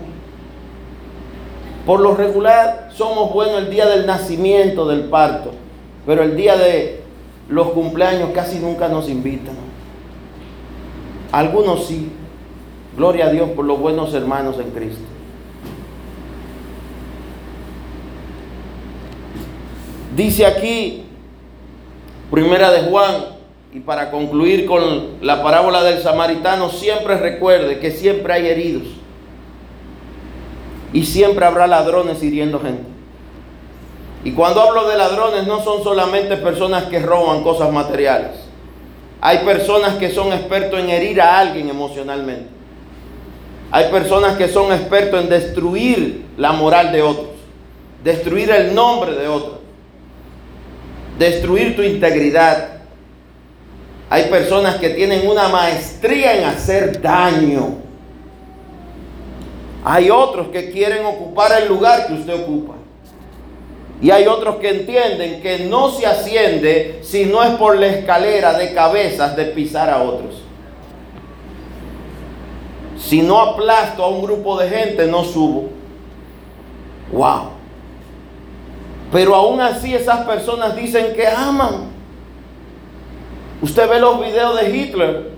[1.84, 5.52] Por lo regular somos buenos el día del nacimiento, del parto,
[6.04, 7.02] pero el día de
[7.48, 9.65] los cumpleaños casi nunca nos invitan.
[11.36, 12.08] Algunos sí.
[12.96, 15.04] Gloria a Dios por los buenos hermanos en Cristo.
[20.16, 21.04] Dice aquí
[22.30, 23.36] Primera de Juan,
[23.74, 24.82] y para concluir con
[25.20, 28.84] la parábola del samaritano, siempre recuerde que siempre hay heridos.
[30.94, 32.88] Y siempre habrá ladrones hiriendo gente.
[34.24, 38.45] Y cuando hablo de ladrones no son solamente personas que roban cosas materiales.
[39.26, 42.46] Hay personas que son expertos en herir a alguien emocionalmente.
[43.72, 47.30] Hay personas que son expertos en destruir la moral de otros,
[48.04, 49.58] destruir el nombre de otros,
[51.18, 52.68] destruir tu integridad.
[54.10, 57.78] Hay personas que tienen una maestría en hacer daño.
[59.84, 62.75] Hay otros que quieren ocupar el lugar que usted ocupa.
[64.02, 68.52] Y hay otros que entienden que no se asciende si no es por la escalera
[68.58, 70.42] de cabezas de pisar a otros.
[72.98, 75.70] Si no aplasto a un grupo de gente, no subo.
[77.12, 77.50] Wow.
[79.12, 81.90] Pero aún así esas personas dicen que aman.
[83.62, 85.35] Usted ve los videos de Hitler.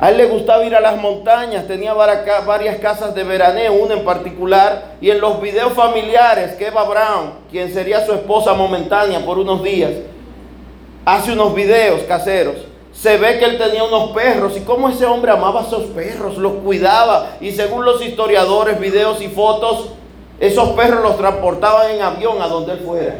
[0.00, 4.04] A él le gustaba ir a las montañas, tenía varias casas de veraneo, una en
[4.04, 9.62] particular, y en los videos familiares Eva Brown, quien sería su esposa momentánea por unos
[9.62, 9.90] días,
[11.04, 12.68] hace unos videos caseros
[13.00, 16.36] se ve que él tenía unos perros y cómo ese hombre amaba a esos perros,
[16.36, 19.90] los cuidaba y según los historiadores, videos y fotos,
[20.40, 23.14] esos perros los transportaban en avión a donde él fuera.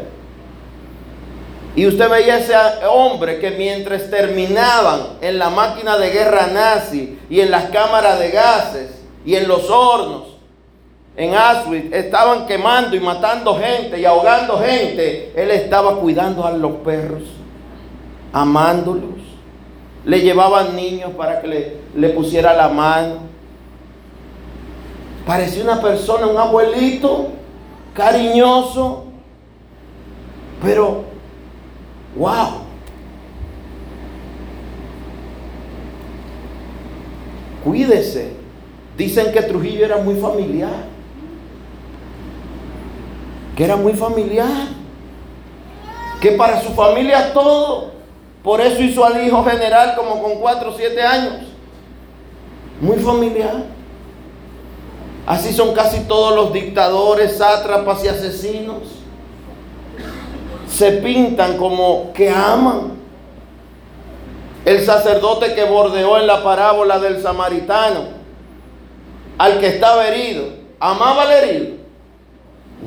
[1.77, 2.55] Y usted veía ese
[2.89, 8.31] hombre que mientras terminaban en la máquina de guerra nazi y en las cámaras de
[8.31, 8.91] gases
[9.25, 10.25] y en los hornos,
[11.17, 16.73] en Auschwitz, estaban quemando y matando gente y ahogando gente, él estaba cuidando a los
[16.77, 17.23] perros,
[18.33, 19.19] amándolos
[20.09, 23.17] le llevaban niños para que le, pusiera la mano.
[25.27, 27.29] Parecía una persona, un abuelito,
[27.93, 29.05] cariñoso,
[30.63, 31.05] pero,
[32.17, 32.63] wow.
[37.65, 38.33] Cuídese.
[38.97, 40.87] Dicen que Trujillo era muy familiar.
[43.57, 44.69] Que era muy familiar.
[46.21, 47.93] Que para su familia todo.
[48.43, 51.35] Por eso hizo al hijo general como con 4 o 7 años.
[52.81, 53.65] Muy familiar.
[55.27, 58.98] Así son casi todos los dictadores, sátrapas y asesinos.
[60.71, 62.99] Se pintan como que aman.
[64.65, 68.19] El sacerdote que bordeó en la parábola del samaritano
[69.39, 70.45] al que estaba herido,
[70.81, 71.67] ¿amaba al herido?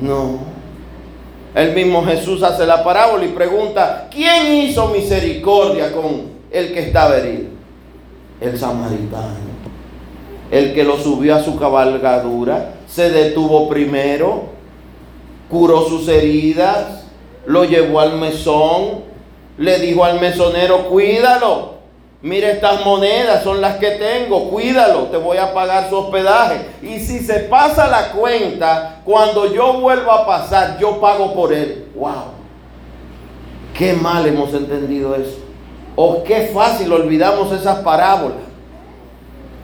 [0.00, 0.38] No.
[1.54, 7.16] El mismo Jesús hace la parábola y pregunta, ¿quién hizo misericordia con el que estaba
[7.16, 7.48] herido?
[8.40, 9.52] El samaritano.
[10.50, 14.44] El que lo subió a su cabalgadura, se detuvo primero,
[15.50, 17.01] curó sus heridas,
[17.46, 19.04] lo llevó al mesón,
[19.58, 21.72] le dijo al mesonero, cuídalo,
[22.22, 26.66] Mira estas monedas, son las que tengo, cuídalo, te voy a pagar su hospedaje.
[26.80, 31.88] Y si se pasa la cuenta, cuando yo vuelva a pasar, yo pago por él.
[31.96, 32.30] ¡Wow!
[33.76, 35.38] Qué mal hemos entendido eso.
[35.96, 38.38] O qué fácil olvidamos esas parábolas.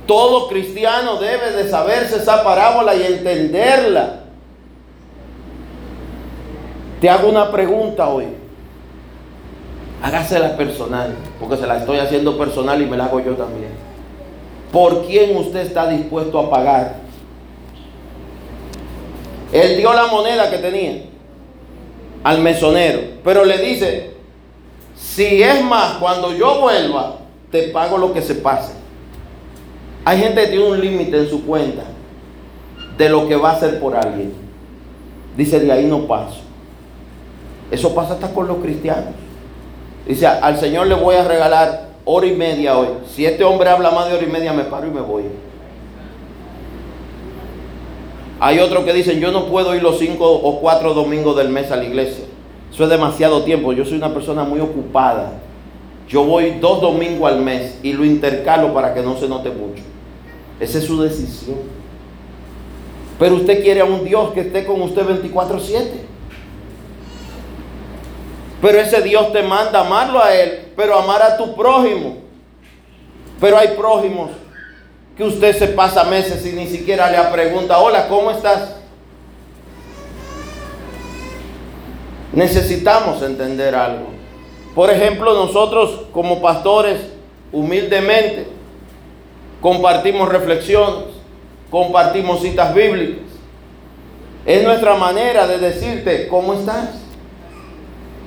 [0.05, 4.24] Todo cristiano debe de saberse esa parábola y entenderla.
[7.01, 8.27] Te hago una pregunta hoy.
[10.03, 13.71] Hágasela personal, porque se la estoy haciendo personal y me la hago yo también.
[14.73, 16.97] ¿Por quién usted está dispuesto a pagar?
[19.53, 21.03] Él dio la moneda que tenía
[22.23, 24.11] al mesonero, pero le dice,
[24.95, 27.19] si es más, cuando yo vuelva,
[27.51, 28.73] te pago lo que se pase.
[30.05, 31.85] Hay gente que tiene un límite en su cuenta
[32.97, 34.33] de lo que va a hacer por alguien.
[35.37, 36.48] Dice, de ahí no paso.
[37.71, 39.14] Eso pasa hasta con los cristianos.
[40.07, 42.89] Dice, al Señor le voy a regalar hora y media hoy.
[43.07, 45.25] Si este hombre habla más de hora y media, me paro y me voy.
[48.41, 51.71] Hay otros que dicen, yo no puedo ir los cinco o cuatro domingos del mes
[51.71, 52.25] a la iglesia.
[52.73, 53.73] Eso es demasiado tiempo.
[53.73, 55.33] Yo soy una persona muy ocupada.
[56.09, 59.83] Yo voy dos domingos al mes y lo intercalo para que no se note mucho.
[60.59, 61.59] Esa es su decisión.
[63.19, 66.08] Pero usted quiere a un Dios que esté con usted 24/7.
[68.61, 72.19] Pero ese Dios te manda amarlo a Él, pero amar a tu prójimo.
[73.41, 74.31] Pero hay prójimos
[75.17, 78.77] que usted se pasa meses y ni siquiera le pregunta, hola, ¿cómo estás?
[82.33, 84.07] Necesitamos entender algo.
[84.75, 87.01] Por ejemplo, nosotros como pastores,
[87.53, 88.47] humildemente,
[89.61, 91.07] compartimos reflexiones,
[91.71, 93.25] compartimos citas bíblicas.
[94.47, 97.08] Es nuestra manera de decirte, ¿cómo estás?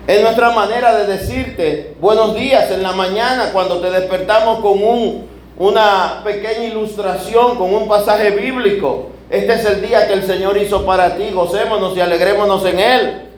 [0.08, 5.28] Es nuestra manera de decirte buenos días en la mañana cuando te despertamos con un,
[5.60, 9.10] una pequeña ilustración, con un pasaje bíblico.
[9.30, 11.30] Este es el día que el Señor hizo para ti.
[11.32, 13.30] Gocémonos y alegrémonos en Él.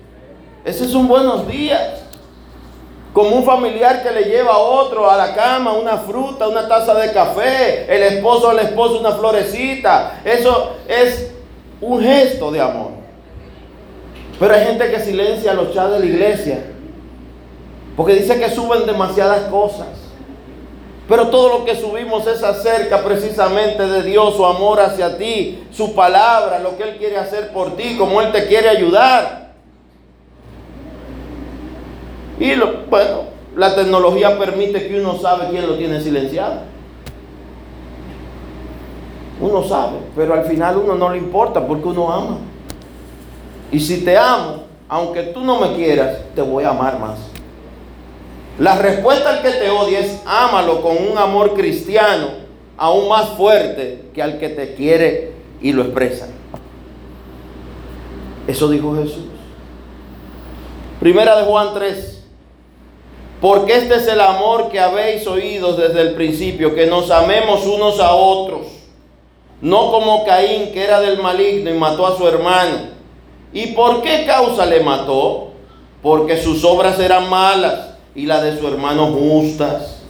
[0.64, 2.02] Ese es un buenos días.
[3.12, 6.96] Como un familiar que le lleva a otro a la cama una fruta, una taza
[6.96, 10.22] de café, el esposo al esposo una florecita.
[10.24, 11.30] Eso es
[11.82, 13.03] un gesto de amor.
[14.40, 16.64] Pero hay gente que silencia los chats de la iglesia
[17.96, 19.88] porque dice que suben demasiadas cosas.
[21.08, 25.94] Pero todo lo que subimos es acerca precisamente de Dios, su amor hacia ti, su
[25.94, 29.54] palabra, lo que Él quiere hacer por ti, como Él te quiere ayudar.
[32.40, 33.24] Y lo, bueno,
[33.56, 36.62] la tecnología permite que uno sabe quién lo tiene silenciado.
[39.42, 42.38] Uno sabe, pero al final uno no le importa porque uno ama.
[43.74, 47.18] Y si te amo, aunque tú no me quieras, te voy a amar más.
[48.60, 52.44] La respuesta al que te odia es ámalo con un amor cristiano
[52.78, 56.28] aún más fuerte que al que te quiere y lo expresa.
[58.48, 59.26] Eso dijo Jesús.
[61.00, 62.22] Primera de Juan 3.
[63.42, 68.00] Porque este es el amor que habéis oído desde el principio, que nos amemos unos
[68.00, 68.68] a otros.
[69.62, 72.93] No como Caín, que era del maligno y mató a su hermano.
[73.54, 75.52] ¿Y por qué causa le mató?
[76.02, 80.02] Porque sus obras eran malas y la de su hermano justas.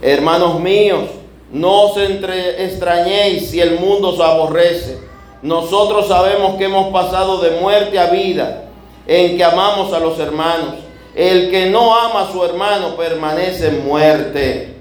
[0.00, 1.04] Hermanos míos,
[1.52, 4.98] no os entre, extrañéis si el mundo os aborrece.
[5.42, 8.64] Nosotros sabemos que hemos pasado de muerte a vida
[9.06, 10.76] en que amamos a los hermanos.
[11.14, 14.74] El que no ama a su hermano permanece en muerte.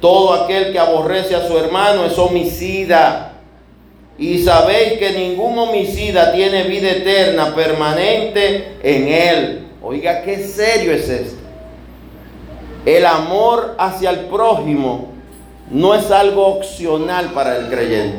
[0.00, 3.37] Todo aquel que aborrece a su hermano es homicida.
[4.18, 9.66] Y sabéis que ningún homicida tiene vida eterna permanente en él.
[9.80, 11.38] Oiga, qué serio es esto.
[12.84, 15.12] El amor hacia el prójimo
[15.70, 18.18] no es algo opcional para el creyente.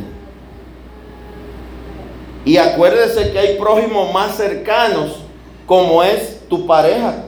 [2.46, 5.18] Y acuérdese que hay prójimos más cercanos,
[5.66, 7.26] como es tu pareja,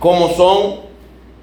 [0.00, 0.80] como son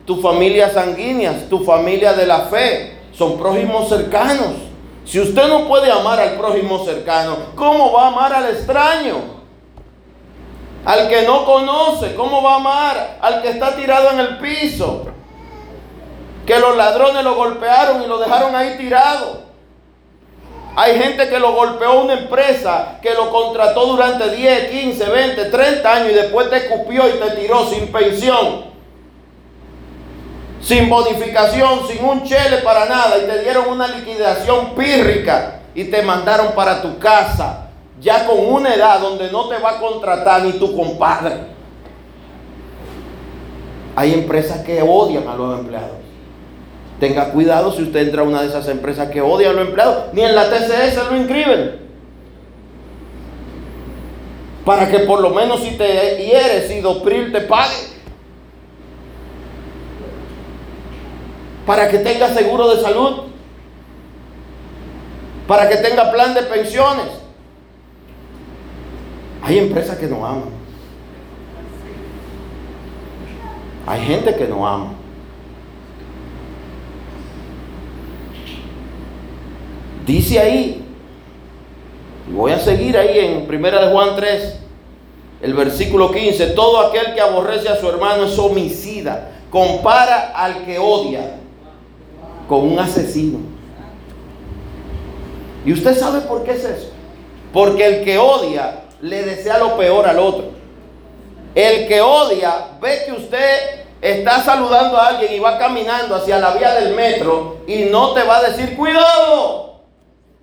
[0.06, 4.73] tu familia sanguíneas, tu familia de la fe, son prójimos cercanos.
[5.06, 9.44] Si usted no puede amar al prójimo cercano, ¿cómo va a amar al extraño?
[10.86, 13.18] Al que no conoce, ¿cómo va a amar?
[13.22, 15.06] Al que está tirado en el piso.
[16.46, 19.44] Que los ladrones lo golpearon y lo dejaron ahí tirado.
[20.76, 25.94] Hay gente que lo golpeó una empresa que lo contrató durante 10, 15, 20, 30
[25.94, 28.73] años y después te escupió y te tiró sin pensión,
[30.64, 36.02] sin bonificación, sin un chele para nada y te dieron una liquidación pírrica y te
[36.02, 37.68] mandaron para tu casa
[38.00, 41.54] ya con una edad donde no te va a contratar ni tu compadre.
[43.96, 45.98] Hay empresas que odian a los empleados.
[47.00, 50.14] Tenga cuidado si usted entra a una de esas empresas que odian a los empleados.
[50.14, 51.84] Ni en la TCS lo inscriben.
[54.66, 57.93] Para que por lo menos si te hieres y Dopril te pague.
[61.66, 63.24] Para que tenga seguro de salud.
[65.48, 67.08] Para que tenga plan de pensiones.
[69.42, 70.50] Hay empresas que no aman.
[73.86, 74.94] Hay gente que no ama.
[80.06, 80.86] Dice ahí,
[82.30, 84.60] voy a seguir ahí en Primera de Juan 3,
[85.42, 90.78] el versículo 15, todo aquel que aborrece a su hermano es homicida, compara al que
[90.78, 91.43] odia
[92.48, 93.40] con un asesino.
[95.66, 96.92] ¿Y usted sabe por qué es eso?
[97.54, 100.52] Porque el que odia le desea lo peor al otro.
[101.56, 106.52] El que odia ve que usted está saludando a alguien y va caminando hacia la
[106.52, 109.82] vía del metro y no te va a decir cuidado.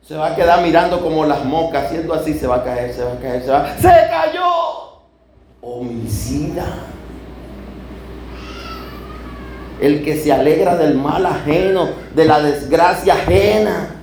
[0.03, 3.05] Se va a quedar mirando como las moscas, haciendo así, se va a caer, se
[3.05, 3.77] va a caer, se va.
[3.77, 5.01] ¡Se cayó!
[5.61, 6.67] Homicida.
[9.81, 13.97] El que se alegra del mal ajeno, de la desgracia ajena.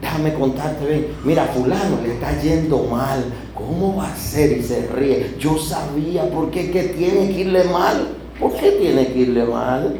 [0.00, 3.24] Déjame contarte, ven, mira, fulano le está yendo mal.
[3.54, 4.58] ¿Cómo va a ser?
[4.58, 5.34] Y se ríe.
[5.38, 8.08] Yo sabía por qué tiene que irle mal.
[8.38, 9.96] ¿Por qué tiene que irle mal?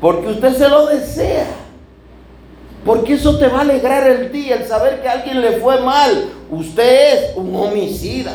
[0.00, 1.46] Porque usted se lo desea.
[2.84, 5.80] Porque eso te va a alegrar el día, el saber que a alguien le fue
[5.80, 6.30] mal.
[6.50, 8.34] Usted es un homicida.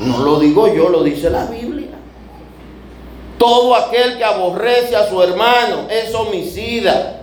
[0.00, 1.73] No lo digo yo, lo dice la Biblia.
[3.38, 7.20] Todo aquel que aborrece a su hermano es homicida.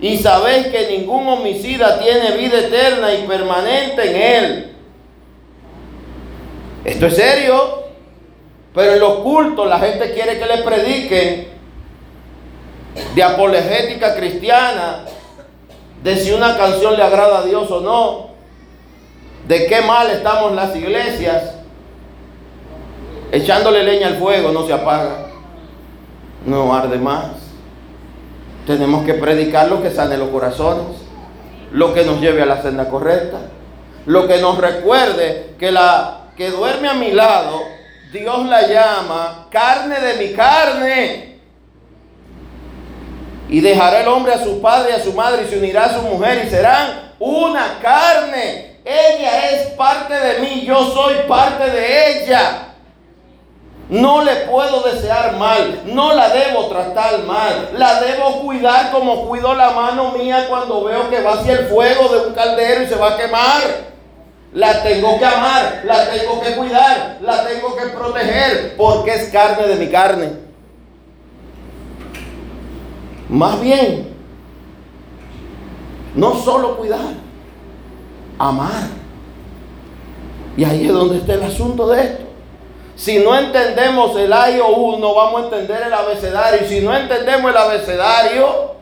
[0.00, 4.76] Y sabéis que ningún homicida tiene vida eterna y permanente en él.
[6.84, 7.80] Esto es serio.
[8.74, 11.48] Pero en los cultos la gente quiere que le prediquen
[13.14, 15.04] de apologética cristiana,
[16.02, 18.30] de si una canción le agrada a Dios o no,
[19.46, 21.54] de qué mal estamos las iglesias.
[23.32, 25.29] Echándole leña al fuego no se apaga,
[26.46, 27.26] no arde más.
[28.66, 30.98] Tenemos que predicar lo que sane los corazones,
[31.72, 33.38] lo que nos lleve a la senda correcta,
[34.06, 37.60] lo que nos recuerde que la que duerme a mi lado,
[38.12, 41.38] Dios la llama carne de mi carne.
[43.48, 45.94] Y dejará el hombre a su padre y a su madre y se unirá a
[45.94, 48.78] su mujer y serán una carne.
[48.84, 52.69] Ella es parte de mí, yo soy parte de ella.
[53.90, 59.52] No le puedo desear mal, no la debo tratar mal, la debo cuidar como cuido
[59.52, 62.94] la mano mía cuando veo que va hacia el fuego de un caldero y se
[62.94, 63.90] va a quemar.
[64.52, 69.66] La tengo que amar, la tengo que cuidar, la tengo que proteger, porque es carne
[69.66, 70.32] de mi carne.
[73.28, 74.14] Más bien,
[76.14, 77.14] no solo cuidar,
[78.38, 78.88] amar.
[80.56, 82.29] Y ahí es donde está el asunto de esto.
[83.00, 86.66] Si no entendemos el IOU, no vamos a entender el abecedario.
[86.66, 88.72] Y si no entendemos el abecedario,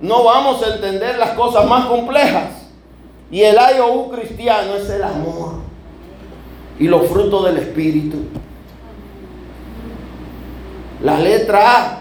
[0.00, 2.44] no vamos a entender las cosas más complejas.
[3.28, 5.54] Y el IOU cristiano es el amor
[6.78, 8.18] y los frutos del Espíritu.
[11.02, 11.98] La letra A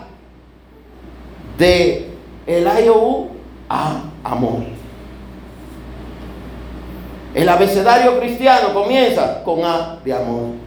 [1.57, 2.11] de
[2.45, 3.29] el IOU,
[3.69, 4.59] A, amor.
[7.33, 10.64] El abecedario cristiano comienza con A de amor.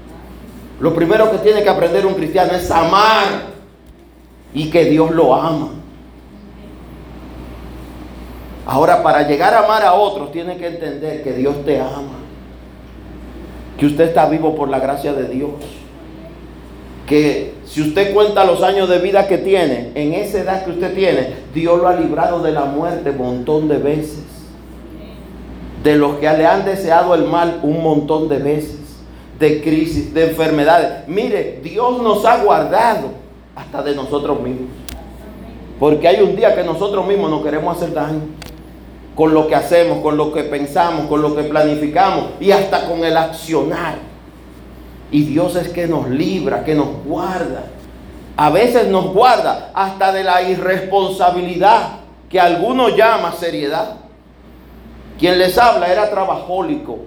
[0.80, 3.48] Lo primero que tiene que aprender un cristiano es amar
[4.54, 5.70] y que Dios lo ama.
[8.64, 12.18] Ahora, para llegar a amar a otros, tiene que entender que Dios te ama.
[13.76, 15.50] Que usted está vivo por la gracia de Dios.
[17.06, 20.94] Que si usted cuenta los años de vida que tiene, en esa edad que usted
[20.94, 24.24] tiene, Dios lo ha librado de la muerte un montón de veces.
[25.82, 28.87] De los que le han deseado el mal un montón de veces
[29.38, 31.08] de crisis, de enfermedades.
[31.08, 33.10] Mire, Dios nos ha guardado
[33.54, 34.68] hasta de nosotros mismos.
[35.78, 38.20] Porque hay un día que nosotros mismos nos queremos hacer daño
[39.14, 43.04] con lo que hacemos, con lo que pensamos, con lo que planificamos y hasta con
[43.04, 43.96] el accionar.
[45.10, 47.64] Y Dios es que nos libra, que nos guarda.
[48.36, 53.96] A veces nos guarda hasta de la irresponsabilidad que algunos llama seriedad.
[55.18, 56.98] Quien les habla era trabajólico,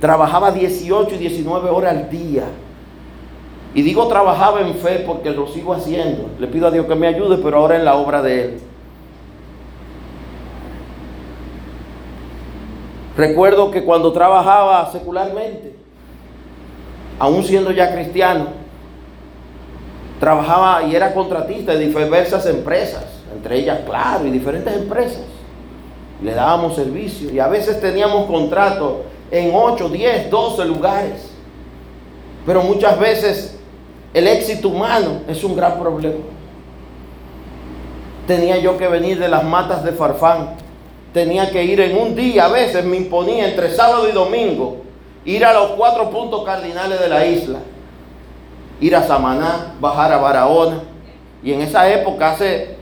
[0.00, 2.44] Trabajaba 18 y 19 horas al día.
[3.74, 6.30] Y digo trabajaba en fe porque lo sigo haciendo.
[6.38, 8.60] Le pido a Dios que me ayude, pero ahora en la obra de Él.
[13.16, 15.74] Recuerdo que cuando trabajaba secularmente,
[17.18, 18.46] aún siendo ya cristiano,
[20.20, 25.22] trabajaba y era contratista de diversas empresas, entre ellas, claro, y diferentes empresas.
[26.22, 28.98] Le dábamos servicio y a veces teníamos contratos
[29.30, 31.30] en 8, 10, 12 lugares.
[32.46, 33.58] Pero muchas veces
[34.14, 36.24] el éxito humano es un gran problema.
[38.26, 40.56] Tenía yo que venir de las matas de Farfán.
[41.12, 44.82] Tenía que ir en un día, a veces me imponía entre sábado y domingo,
[45.24, 47.58] ir a los cuatro puntos cardinales de la isla.
[48.80, 50.80] Ir a Samaná, bajar a Barahona.
[51.42, 52.76] Y en esa época, hace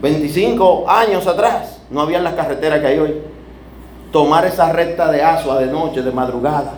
[0.00, 3.31] 25 años atrás, no había las carreteras que hay hoy
[4.12, 6.74] tomar esa recta de Asua de noche, de madrugada,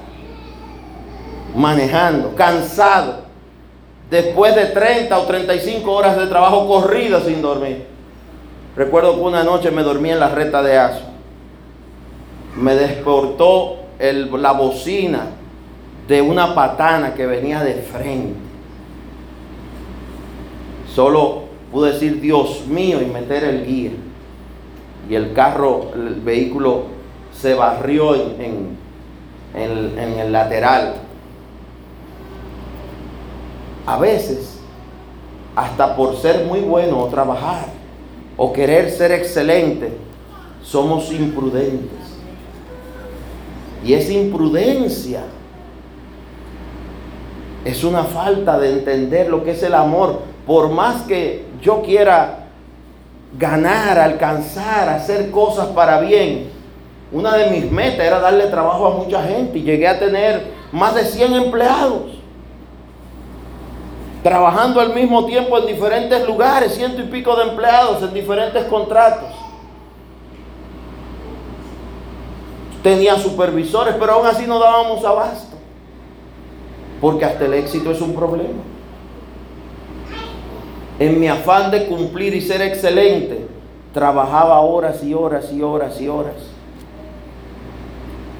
[1.54, 3.24] manejando, cansado,
[4.08, 7.86] después de 30 o 35 horas de trabajo corrido sin dormir.
[8.76, 11.08] Recuerdo que una noche me dormí en la recta de Asua.
[12.56, 15.26] Me despertó la bocina
[16.06, 18.34] de una patana que venía de frente.
[20.92, 23.90] Solo pude decir Dios mío y meter el guía.
[25.08, 26.93] Y el carro, el vehículo
[27.40, 28.76] se barrió en,
[29.54, 30.94] en el lateral.
[33.86, 34.58] A veces,
[35.54, 37.66] hasta por ser muy bueno o trabajar
[38.36, 39.92] o querer ser excelente,
[40.62, 41.98] somos imprudentes.
[43.84, 45.24] Y esa imprudencia
[47.64, 50.22] es una falta de entender lo que es el amor.
[50.46, 52.46] Por más que yo quiera
[53.38, 56.50] ganar, alcanzar, hacer cosas para bien,
[57.14, 60.96] una de mis metas era darle trabajo a mucha gente y llegué a tener más
[60.96, 62.10] de 100 empleados.
[64.24, 69.30] Trabajando al mismo tiempo en diferentes lugares, ciento y pico de empleados en diferentes contratos.
[72.82, 75.56] Tenía supervisores, pero aún así no dábamos abasto.
[77.00, 78.60] Porque hasta el éxito es un problema.
[80.98, 83.46] En mi afán de cumplir y ser excelente,
[83.92, 86.53] trabajaba horas y horas y horas y horas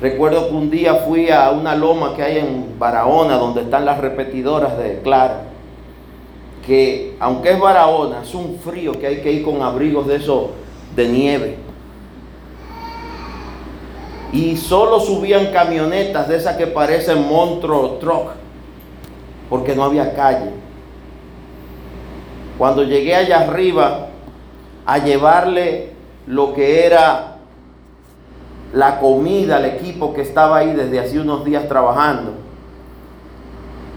[0.01, 3.99] Recuerdo que un día fui a una loma que hay en Barahona, donde están las
[3.99, 5.45] repetidoras de Clara,
[6.66, 10.51] que aunque es Barahona, es un frío que hay que ir con abrigos de eso
[10.97, 11.59] de nieve.
[14.32, 18.32] Y solo subían camionetas de esas que parecen monstruo truck,
[19.49, 20.51] porque no había calle.
[22.59, 24.09] Cuando llegué allá arriba
[24.86, 25.90] a llevarle
[26.26, 27.34] lo que era
[28.74, 32.32] la comida al equipo que estaba ahí desde hace unos días trabajando.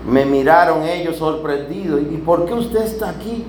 [0.07, 2.01] Me miraron ellos sorprendidos.
[2.01, 3.43] ¿Y por qué usted está aquí?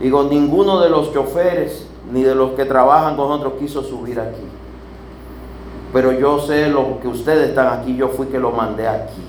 [0.00, 4.44] Digo, ninguno de los choferes ni de los que trabajan con nosotros quiso subir aquí.
[5.92, 9.22] Pero yo sé lo que ustedes están aquí, yo fui que lo mandé aquí.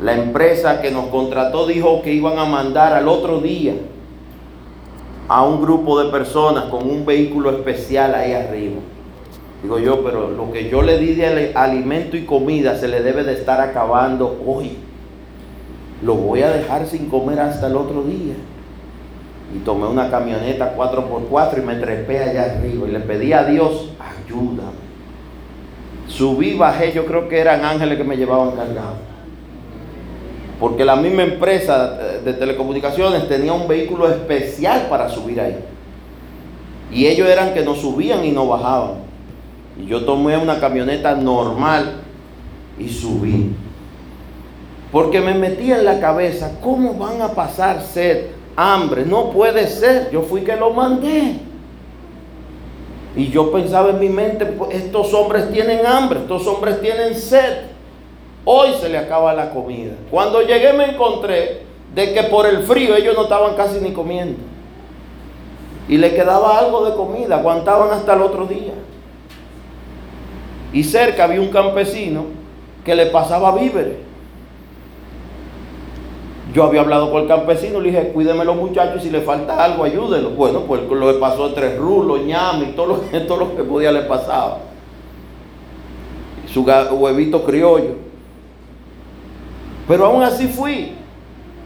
[0.00, 3.74] La empresa que nos contrató dijo que iban a mandar al otro día
[5.28, 8.80] a un grupo de personas con un vehículo especial ahí arriba.
[9.64, 13.24] Digo yo, pero lo que yo le di de alimento y comida se le debe
[13.24, 14.76] de estar acabando hoy.
[16.02, 18.34] Lo voy a dejar sin comer hasta el otro día.
[19.56, 23.88] Y tomé una camioneta 4x4 y me trepé allá arriba y le pedí a Dios,
[23.98, 24.84] ayúdame.
[26.08, 28.96] Subí, bajé, yo creo que eran ángeles que me llevaban cargado.
[30.60, 35.56] Porque la misma empresa de telecomunicaciones tenía un vehículo especial para subir ahí.
[36.92, 39.13] Y ellos eran que no subían y no bajaban.
[39.80, 41.94] Y yo tomé una camioneta normal
[42.78, 43.54] y subí.
[44.92, 49.04] Porque me metí en la cabeza, ¿cómo van a pasar sed, hambre?
[49.04, 51.40] No puede ser, yo fui que lo mandé.
[53.16, 57.66] Y yo pensaba en mi mente, pues, estos hombres tienen hambre, estos hombres tienen sed.
[58.44, 59.92] Hoy se le acaba la comida.
[60.10, 61.62] Cuando llegué me encontré
[61.94, 64.38] de que por el frío ellos no estaban casi ni comiendo.
[65.88, 68.72] Y le quedaba algo de comida, aguantaban hasta el otro día.
[70.74, 72.24] Y cerca había un campesino
[72.84, 73.94] que le pasaba víveres.
[76.52, 79.84] Yo había hablado con el campesino, le dije, cuídeme los muchachos, si le falta algo,
[79.84, 80.30] ayúdenlo.
[80.30, 83.92] Bueno, pues lo le pasó tres rulos, ñame y todo lo, todo lo que podía
[83.92, 84.58] le pasaba.
[86.52, 87.94] Su huevito criollo.
[89.86, 90.92] Pero aún así fui.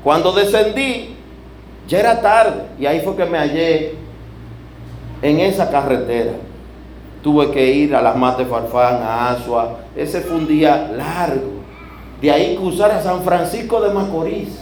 [0.05, 1.17] Cuando descendí,
[1.89, 2.63] ya era tarde.
[2.79, 3.95] Y ahí fue que me hallé
[5.23, 6.33] en esa carretera.
[7.23, 9.81] Tuve que ir a las Mates Farfán, a Asua.
[9.97, 11.59] Ese fue un día largo.
[12.21, 14.57] De ahí cruzar a San Francisco de Macorís.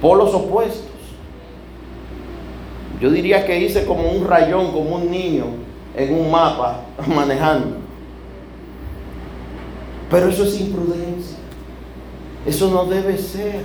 [0.00, 0.90] Polos opuestos.
[3.00, 5.46] Yo diría que hice como un rayón, como un niño
[5.96, 7.76] en un mapa manejando.
[10.10, 11.38] Pero eso es imprudencia.
[12.44, 13.62] Eso no debe ser.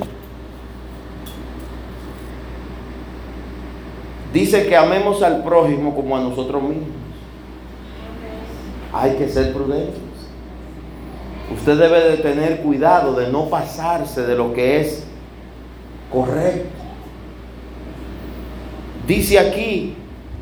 [4.31, 6.96] Dice que amemos al prójimo como a nosotros mismos
[8.93, 10.01] hay que ser prudentes.
[11.53, 15.03] Usted debe de tener cuidado de no pasarse de lo que es
[16.11, 16.69] correcto.
[19.07, 19.95] Dice aquí,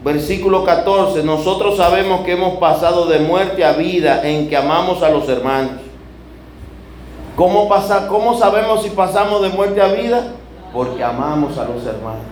[0.03, 5.09] versículo 14, nosotros sabemos que hemos pasado de muerte a vida en que amamos a
[5.09, 5.73] los hermanos.
[7.35, 10.33] ¿Cómo, pasa, ¿Cómo sabemos si pasamos de muerte a vida?
[10.73, 12.23] Porque amamos a los hermanos.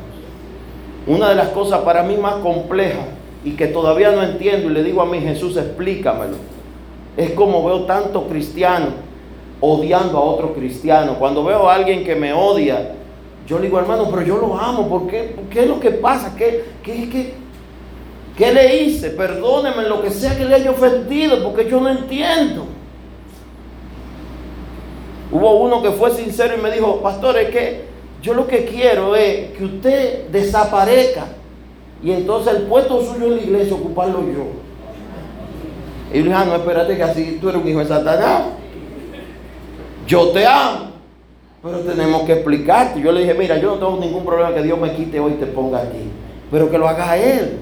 [1.05, 3.05] Una de las cosas para mí más complejas
[3.43, 6.37] y que todavía no entiendo y le digo a mi Jesús, explícamelo.
[7.17, 8.87] Es como veo tanto cristiano
[9.59, 11.15] odiando a otro cristiano.
[11.19, 12.95] Cuando veo a alguien que me odia,
[13.47, 14.87] yo le digo, hermano, pero yo lo amo.
[14.87, 15.35] ¿Por qué?
[15.49, 16.35] ¿Qué es lo que pasa?
[16.37, 17.33] ¿Qué, qué, qué,
[18.37, 19.11] qué le hice?
[19.11, 22.65] Perdóneme lo que sea que le haya ofendido, porque yo no entiendo.
[25.31, 27.81] Hubo uno que fue sincero y me dijo, pastor, es que
[28.21, 31.25] yo lo que quiero es que usted desaparezca
[32.03, 34.43] y entonces el puesto suyo en la iglesia ocuparlo yo.
[36.11, 38.43] Y le dije, ah, no, espérate que así tú eres un hijo de Satanás.
[40.05, 40.91] Yo te amo.
[41.63, 43.01] Pero tenemos que explicarte.
[43.01, 45.35] Yo le dije, mira, yo no tengo ningún problema que Dios me quite hoy y
[45.35, 46.11] te ponga aquí.
[46.51, 47.59] Pero que lo haga Él.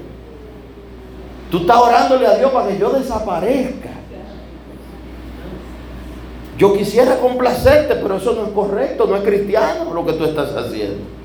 [1.50, 3.90] Tú estás orándole a Dios para que yo desaparezca.
[6.58, 10.54] Yo quisiera complacerte, pero eso no es correcto, no es cristiano lo que tú estás
[10.54, 11.21] haciendo.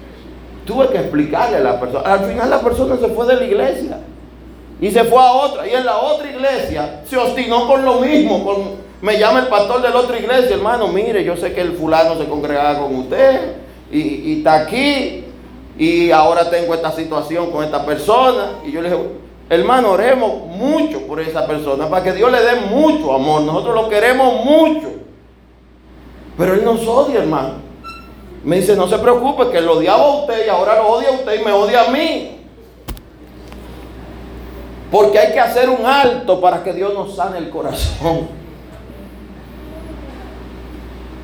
[0.68, 2.14] Tuve que explicarle a la persona.
[2.14, 4.00] Al final la persona se fue de la iglesia
[4.82, 5.66] y se fue a otra.
[5.66, 8.44] Y en la otra iglesia se obstinó con lo mismo.
[8.44, 11.72] Con, me llama el pastor de la otra iglesia, hermano, mire, yo sé que el
[11.72, 13.56] fulano se congregaba con usted
[13.92, 15.24] y, y está aquí.
[15.80, 18.60] Y ahora tengo esta situación con esta persona.
[18.66, 19.02] Y yo le dije,
[19.50, 23.44] hermano, oremos mucho por esa persona para que Dios le dé mucho amor.
[23.44, 24.90] Nosotros lo queremos mucho.
[26.38, 27.67] Pero Él nos odia, hermano.
[28.44, 31.14] Me dice, no se preocupe, que lo odiaba a usted y ahora lo odia a
[31.14, 32.38] usted y me odia a mí.
[34.92, 38.30] Porque hay que hacer un alto para que Dios nos sane el corazón.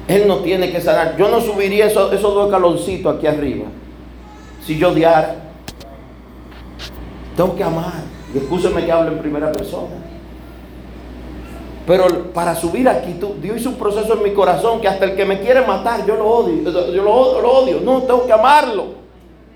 [0.08, 1.16] Él no tiene que sanar.
[1.18, 3.66] Yo no subiría esos, esos dos escaloncitos aquí arriba.
[4.66, 5.36] Si yo odiara.
[7.38, 8.04] Tengo que amar.
[8.34, 10.03] Y escúcheme que hable en primera persona.
[11.86, 15.26] Pero para subir aquí, Dios hizo un proceso en mi corazón que hasta el que
[15.26, 16.64] me quiere matar, yo lo odio.
[16.92, 17.82] Yo lo, lo odio.
[17.82, 18.86] No, tengo que amarlo.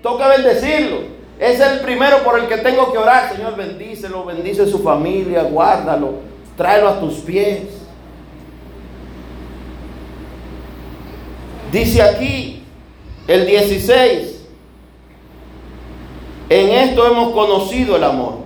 [0.02, 1.18] Tengo que bendecirlo.
[1.38, 3.32] Es el primero por el que tengo que orar.
[3.34, 6.14] Señor, bendícelo, bendice su familia, guárdalo,
[6.56, 7.62] tráelo a tus pies.
[11.70, 12.62] Dice aquí
[13.26, 14.46] el 16,
[16.48, 18.38] en esto hemos conocido el amor,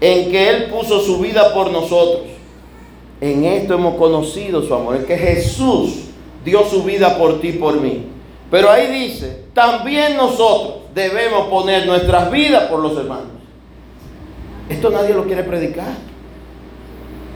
[0.00, 2.35] en que Él puso su vida por nosotros.
[3.20, 6.06] En esto hemos conocido su amor, en que Jesús
[6.44, 8.06] dio su vida por ti y por mí.
[8.50, 13.26] Pero ahí dice, también nosotros debemos poner nuestras vidas por los hermanos.
[14.68, 15.94] Esto nadie lo quiere predicar.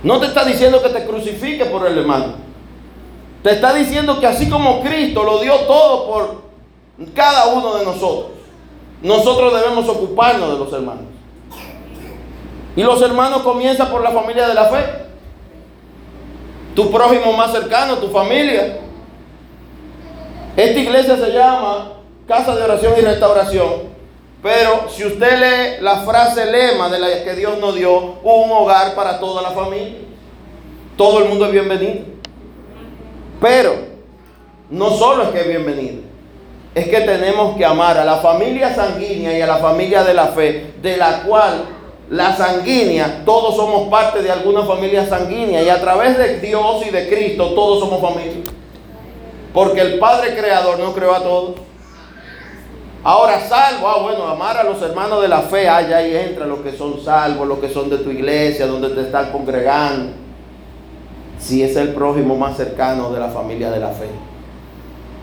[0.03, 2.35] No te está diciendo que te crucifique por el hermano.
[3.43, 6.43] Te está diciendo que así como Cristo lo dio todo por
[7.15, 8.33] cada uno de nosotros,
[9.03, 11.05] nosotros debemos ocuparnos de los hermanos.
[12.77, 15.10] Y los hermanos comienzan por la familia de la fe.
[16.75, 18.79] Tu prójimo más cercano, tu familia.
[20.57, 21.93] Esta iglesia se llama
[22.27, 23.91] Casa de Oración y Restauración.
[24.43, 28.95] Pero si usted lee la frase lema de la que Dios nos dio, un hogar
[28.95, 29.99] para toda la familia.
[30.97, 32.05] Todo el mundo es bienvenido.
[33.41, 33.75] Pero
[34.71, 36.03] no solo es que es bienvenido,
[36.75, 40.27] es que tenemos que amar a la familia sanguínea y a la familia de la
[40.29, 41.65] fe, de la cual
[42.11, 46.91] la sanguínea, todos somos parte de alguna familia sanguínea y a través de Dios y
[46.91, 48.43] de Cristo todos somos familia.
[49.55, 51.55] Porque el Padre Creador no creó a todos.
[53.05, 56.59] Ahora salvo, ah bueno, amar a los hermanos de la fe, ah, ahí entra los
[56.61, 60.13] que son salvos, los que son de tu iglesia, donde te están congregando.
[61.39, 64.09] Si es el prójimo más cercano de la familia de la fe.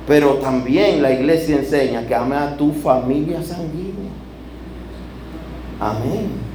[0.07, 4.09] Pero también la iglesia enseña que ame a tu familia sanguínea.
[5.79, 6.46] Amén.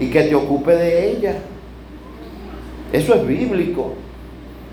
[0.00, 1.36] Y que te ocupe de ella.
[2.92, 3.92] Eso es bíblico.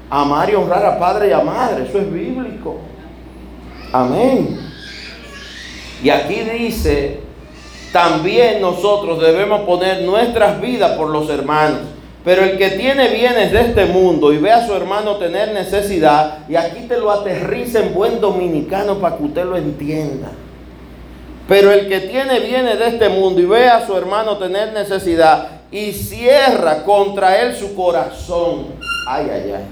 [0.10, 2.78] Amar y honrar a padre y a madre, eso es bíblico.
[3.92, 4.58] Amén.
[6.02, 7.20] Y aquí dice,
[7.92, 11.80] también nosotros debemos poner nuestras vidas por los hermanos.
[12.24, 16.40] Pero el que tiene bienes de este mundo y ve a su hermano tener necesidad,
[16.50, 20.30] y aquí te lo aterriza en buen dominicano para que usted lo entienda.
[21.48, 25.62] Pero el que tiene bienes de este mundo y ve a su hermano tener necesidad
[25.72, 28.68] y cierra contra él su corazón.
[29.08, 29.64] Ay, ay, ay.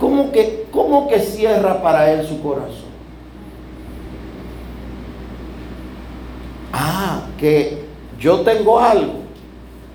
[0.00, 2.86] ¿Cómo que, cómo que cierra para él su corazón?
[6.72, 7.84] Ah, que
[8.18, 9.14] yo tengo algo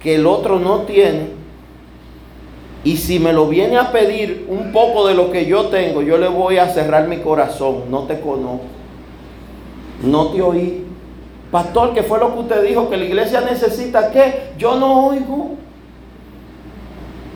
[0.01, 1.41] que el otro no tiene.
[2.84, 6.17] Y si me lo viene a pedir un poco de lo que yo tengo, yo
[6.17, 7.84] le voy a cerrar mi corazón.
[7.89, 8.80] No te conozco.
[10.03, 10.85] No te oí.
[11.51, 12.89] Pastor, ¿qué fue lo que usted dijo?
[12.89, 14.51] Que la iglesia necesita qué?
[14.57, 15.51] Yo no oigo.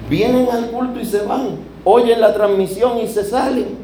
[0.09, 1.57] Vienen al culto y se van.
[1.83, 3.77] Oyen la transmisión y se salen.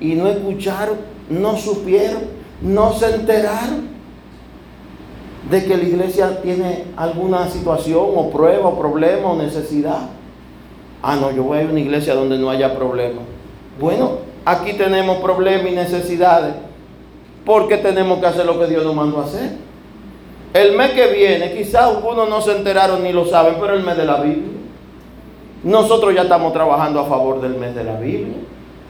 [0.00, 0.96] Y no escucharon,
[1.30, 2.22] no supieron,
[2.60, 3.94] no se enteraron
[5.50, 10.08] de que la iglesia tiene alguna situación o prueba o problema o necesidad.
[11.02, 13.20] Ah, no, yo voy a una iglesia donde no haya problema.
[13.78, 16.54] Bueno, aquí tenemos problemas y necesidades
[17.44, 19.52] porque tenemos que hacer lo que Dios nos mandó a hacer.
[20.54, 23.96] El mes que viene, quizás algunos no se enteraron ni lo saben, pero el mes
[23.96, 24.60] de la Biblia.
[25.64, 28.36] Nosotros ya estamos trabajando a favor del mes de la Biblia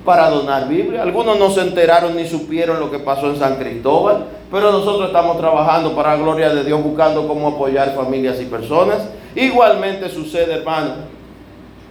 [0.05, 1.03] para donar Biblia.
[1.03, 5.39] Algunos no se enteraron ni supieron lo que pasó en San Cristóbal, pero nosotros estamos
[5.39, 9.09] trabajando para la gloria de Dios, buscando cómo apoyar familias y personas.
[9.35, 10.95] Igualmente sucede, hermano,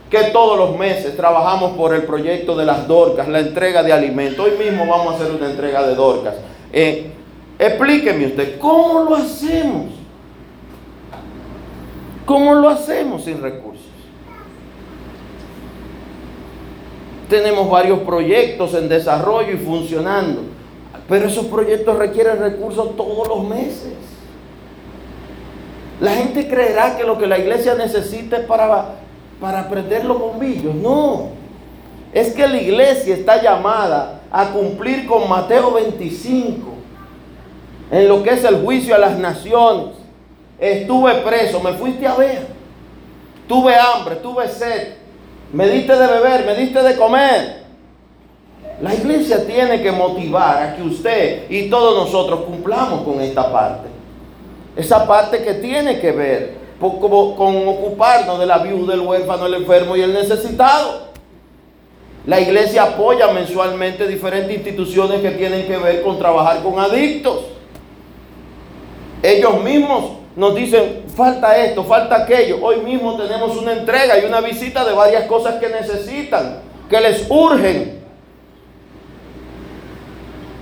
[0.09, 4.45] que todos los meses trabajamos por el proyecto de las dorcas, la entrega de alimentos.
[4.45, 6.36] Hoy mismo vamos a hacer una entrega de dorcas.
[6.74, 7.11] Eh,
[7.59, 9.91] explíqueme usted, ¿cómo lo hacemos?
[12.26, 13.86] ¿Cómo lo hacemos sin recursos?
[17.30, 20.41] Tenemos varios proyectos en desarrollo y funcionando,
[21.07, 23.93] pero esos proyectos requieren recursos todos los meses.
[26.01, 28.95] La gente creerá que lo que la iglesia necesita es para,
[29.39, 30.74] para prender los bombillos.
[30.74, 31.30] No,
[32.13, 36.74] es que la iglesia está llamada a cumplir con Mateo 25
[37.92, 39.96] en lo que es el juicio a las naciones.
[40.60, 42.48] Estuve preso, me fuiste a ver.
[43.48, 45.04] Tuve hambre, tuve sed
[45.54, 47.64] me diste de beber, me diste de comer.
[48.82, 53.88] La iglesia tiene que motivar a que usted y todos nosotros cumplamos con esta parte.
[54.76, 59.96] esa parte que tiene que ver con ocuparnos de la viuda, del huérfano, el enfermo
[59.96, 61.12] y el necesitado.
[62.26, 67.39] La iglesia apoya mensualmente diferentes instituciones que tienen que ver con trabajar con adictos.
[69.21, 72.59] Ellos mismos nos dicen, falta esto, falta aquello.
[72.61, 76.59] Hoy mismo tenemos una entrega y una visita de varias cosas que necesitan,
[76.89, 78.01] que les urgen.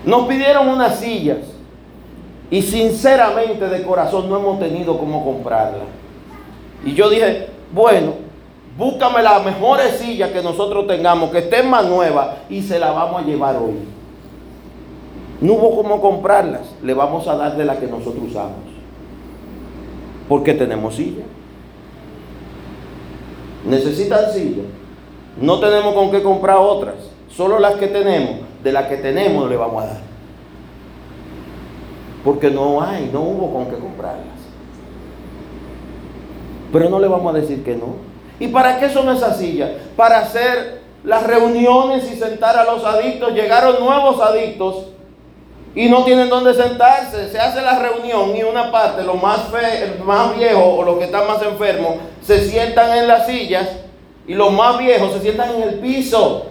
[0.04, 1.38] Nos pidieron unas sillas
[2.50, 5.84] y sinceramente de corazón no hemos tenido cómo comprarlas.
[6.84, 8.31] Y yo dije, bueno,
[8.82, 13.22] búscame las mejores sillas que nosotros tengamos, que estén más nuevas y se las vamos
[13.22, 13.76] a llevar hoy.
[15.40, 18.58] No hubo cómo comprarlas, le vamos a dar de las que nosotros usamos.
[20.28, 21.28] Porque tenemos sillas.
[23.66, 24.66] Necesitan sillas.
[25.40, 26.96] No tenemos con qué comprar otras.
[27.30, 30.02] Solo las que tenemos, de las que tenemos le vamos a dar.
[32.24, 34.26] Porque no hay, no hubo con qué comprarlas.
[36.74, 38.11] Pero no le vamos a decir que no.
[38.42, 39.70] ¿Y para qué son esas sillas?
[39.96, 43.34] Para hacer las reuniones y sentar a los adictos.
[43.34, 44.88] Llegaron nuevos adictos
[45.76, 47.30] y no tienen dónde sentarse.
[47.30, 51.04] Se hace la reunión y una parte, los más, fe, más viejos o los que
[51.04, 53.70] están más enfermos, se sientan en las sillas
[54.26, 56.48] y los más viejos se sientan en el piso.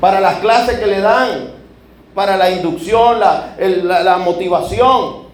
[0.00, 1.52] Para las clases que le dan,
[2.12, 3.54] para la inducción, la,
[4.02, 5.28] la motivación.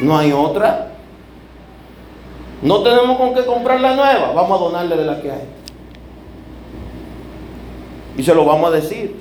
[0.00, 0.97] No hay otra.
[2.62, 4.32] No tenemos con qué comprar la nueva.
[4.34, 5.44] Vamos a donarle de la que hay.
[8.16, 9.14] Y se lo vamos a decir.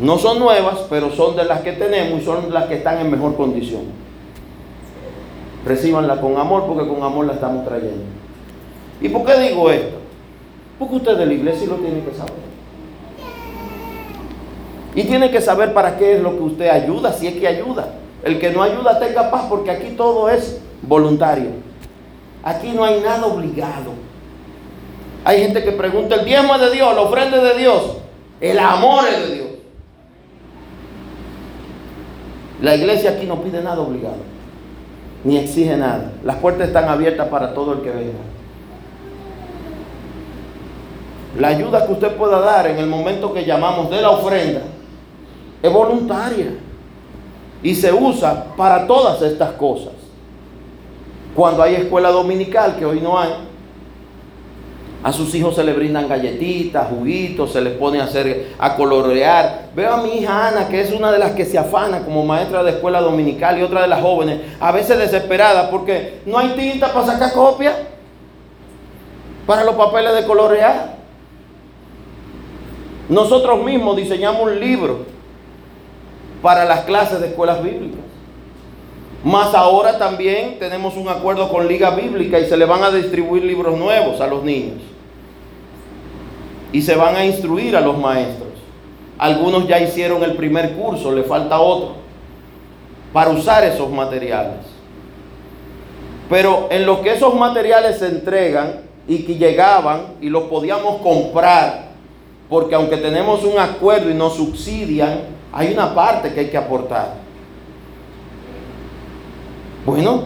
[0.00, 3.10] No son nuevas, pero son de las que tenemos y son las que están en
[3.10, 3.82] mejor condición.
[5.66, 8.04] Recíbanla con amor porque con amor la estamos trayendo.
[9.00, 9.98] ¿Y por qué digo esto?
[10.78, 12.50] Porque usted de la iglesia lo tiene que saber.
[14.94, 17.88] Y tiene que saber para qué es lo que usted ayuda, si es que ayuda.
[18.22, 21.50] El que no ayuda está capaz porque aquí todo es voluntario.
[22.42, 23.92] Aquí no hay nada obligado.
[25.24, 27.96] Hay gente que pregunta, el diezmo es de Dios, la ofrenda es de Dios,
[28.40, 29.48] el amor es de Dios.
[32.62, 34.16] La iglesia aquí no pide nada obligado,
[35.24, 36.12] ni exige nada.
[36.24, 38.18] Las puertas están abiertas para todo el que venga.
[41.38, 44.62] La ayuda que usted pueda dar en el momento que llamamos de la ofrenda
[45.62, 46.54] es voluntaria
[47.62, 49.99] y se usa para todas estas cosas.
[51.34, 53.30] Cuando hay escuela dominical, que hoy no hay,
[55.02, 59.70] a sus hijos se le brindan galletitas, juguitos, se les pone a hacer, a colorear.
[59.74, 62.62] Veo a mi hija Ana, que es una de las que se afana como maestra
[62.62, 66.92] de escuela dominical y otra de las jóvenes, a veces desesperada porque no hay tinta
[66.92, 67.74] para sacar copia
[69.46, 70.96] para los papeles de colorear.
[73.08, 75.06] Nosotros mismos diseñamos un libro
[76.42, 78.09] para las clases de escuelas bíblicas.
[79.22, 83.44] Más ahora también tenemos un acuerdo con Liga Bíblica y se le van a distribuir
[83.44, 84.78] libros nuevos a los niños.
[86.72, 88.48] Y se van a instruir a los maestros.
[89.18, 91.96] Algunos ya hicieron el primer curso, le falta otro,
[93.12, 94.56] para usar esos materiales.
[96.30, 101.90] Pero en lo que esos materiales se entregan y que llegaban y los podíamos comprar,
[102.48, 105.20] porque aunque tenemos un acuerdo y nos subsidian,
[105.52, 107.29] hay una parte que hay que aportar.
[109.90, 110.22] Bueno,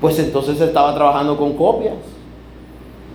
[0.00, 1.96] pues entonces estaba trabajando con copias.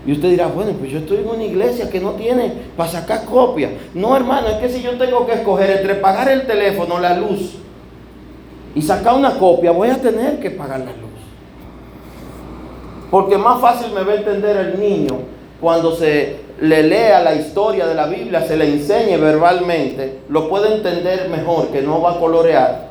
[0.05, 3.25] Y usted dirá, bueno, pues yo estoy en una iglesia que no tiene para sacar
[3.25, 3.71] copias.
[3.95, 7.55] No, hermano, es que si yo tengo que escoger entre pagar el teléfono, la luz
[8.75, 11.09] y sacar una copia, voy a tener que pagar la luz.
[13.09, 15.17] Porque más fácil me va a entender el niño
[15.59, 20.75] cuando se le lea la historia de la Biblia, se le enseñe verbalmente, lo puede
[20.75, 22.89] entender mejor, que no va a colorear,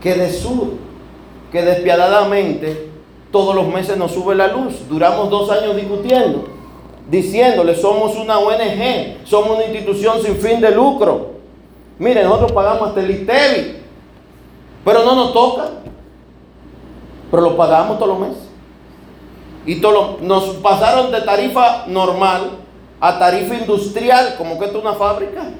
[0.00, 0.93] que de sur,
[1.54, 2.90] que despiadadamente
[3.30, 4.88] todos los meses nos sube la luz.
[4.88, 6.48] Duramos dos años discutiendo,
[7.08, 11.34] diciéndole, somos una ONG, somos una institución sin fin de lucro.
[12.00, 13.76] Miren, nosotros pagamos hasta el ITEVI,
[14.84, 15.66] pero no nos toca,
[17.30, 18.42] pero lo pagamos todos los meses.
[19.64, 19.76] Y
[20.22, 22.50] nos pasaron de tarifa normal
[22.98, 25.50] a tarifa industrial, como que esto es una fábrica.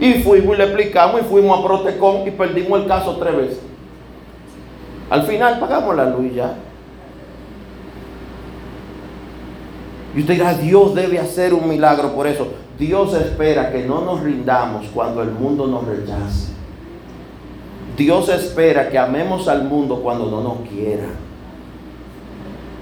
[0.00, 3.73] Y fuimos y le explicamos y fuimos a Protecon y perdimos el caso tres veces.
[5.14, 6.54] Al final pagamos la luz ya.
[10.12, 12.48] Y usted dirá, Dios debe hacer un milagro por eso.
[12.76, 16.48] Dios espera que no nos rindamos cuando el mundo nos rechace.
[17.96, 21.06] Dios espera que amemos al mundo cuando no nos quiera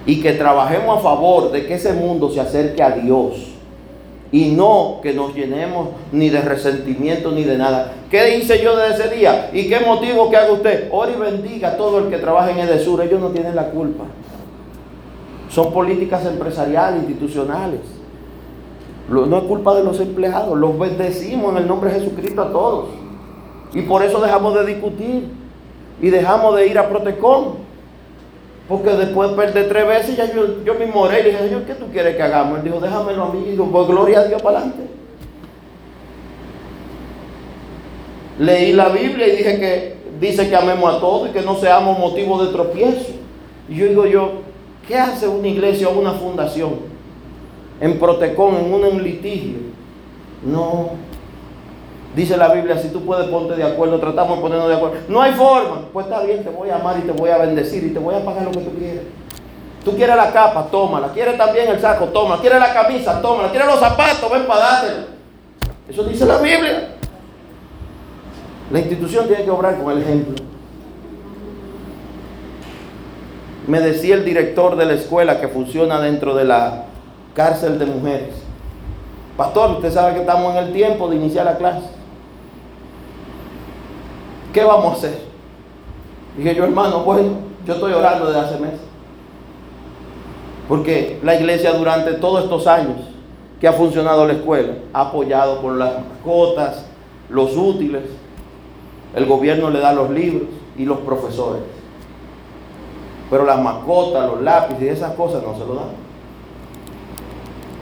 [0.07, 3.52] y que trabajemos a favor de que ese mundo se acerque a Dios.
[4.33, 7.93] Y no que nos llenemos ni de resentimiento ni de nada.
[8.09, 9.51] ¿Qué hice yo desde ese día?
[9.53, 10.89] ¿Y qué motivo que haga usted?
[10.91, 12.99] Ora y bendiga a todo el que trabaja en Edesur.
[13.03, 14.05] Ellos no tienen la culpa.
[15.49, 17.81] Son políticas empresariales, institucionales.
[19.07, 20.57] No es culpa de los empleados.
[20.57, 22.85] Los bendecimos en el nombre de Jesucristo a todos.
[23.75, 25.29] Y por eso dejamos de discutir.
[26.01, 27.72] Y dejamos de ir a Protecón.
[28.67, 31.73] Porque después de perder tres veces, ya yo, yo mismo oré y dije, Señor, ¿qué
[31.73, 32.59] tú quieres que hagamos?
[32.59, 33.43] Él dijo, déjamelo a mí.
[33.45, 34.83] Y digo, pues gloria a Dios para adelante.
[38.39, 41.99] Leí la Biblia y dije que dice que amemos a todos y que no seamos
[41.99, 43.11] motivo de tropiezo.
[43.67, 44.31] Y yo digo yo,
[44.87, 46.75] ¿qué hace una iglesia o una fundación
[47.81, 49.57] en protecón, en un litigio?
[50.45, 50.91] No,
[52.15, 54.97] Dice la Biblia, si tú puedes ponte de acuerdo, tratamos de ponernos de acuerdo.
[55.07, 55.81] No hay forma.
[55.91, 58.13] Pues está bien, te voy a amar y te voy a bendecir y te voy
[58.13, 59.03] a pagar lo que tú quieras.
[59.83, 61.09] Tú quieres la capa, tómala.
[61.09, 62.39] Quieres también el saco, tómala.
[62.39, 63.49] Quieres la camisa, tómala.
[63.49, 65.05] Quieres los zapatos, ven para dártelo.
[65.89, 66.89] Eso dice la Biblia.
[68.71, 70.35] La institución tiene que obrar con el ejemplo.
[73.67, 76.83] Me decía el director de la escuela que funciona dentro de la
[77.33, 78.35] cárcel de mujeres.
[79.35, 82.02] Pastor, usted sabe que estamos en el tiempo de iniciar la clase.
[84.53, 85.19] ¿Qué vamos a hacer?
[86.37, 87.31] Dije yo, hermano, bueno,
[87.65, 88.79] yo estoy orando desde hace meses.
[90.67, 92.97] Porque la iglesia durante todos estos años
[93.59, 96.85] que ha funcionado la escuela ha apoyado con las mascotas,
[97.29, 98.03] los útiles,
[99.15, 100.47] el gobierno le da los libros
[100.77, 101.63] y los profesores.
[103.29, 106.03] Pero las mascotas, los lápices y esas cosas no se lo dan.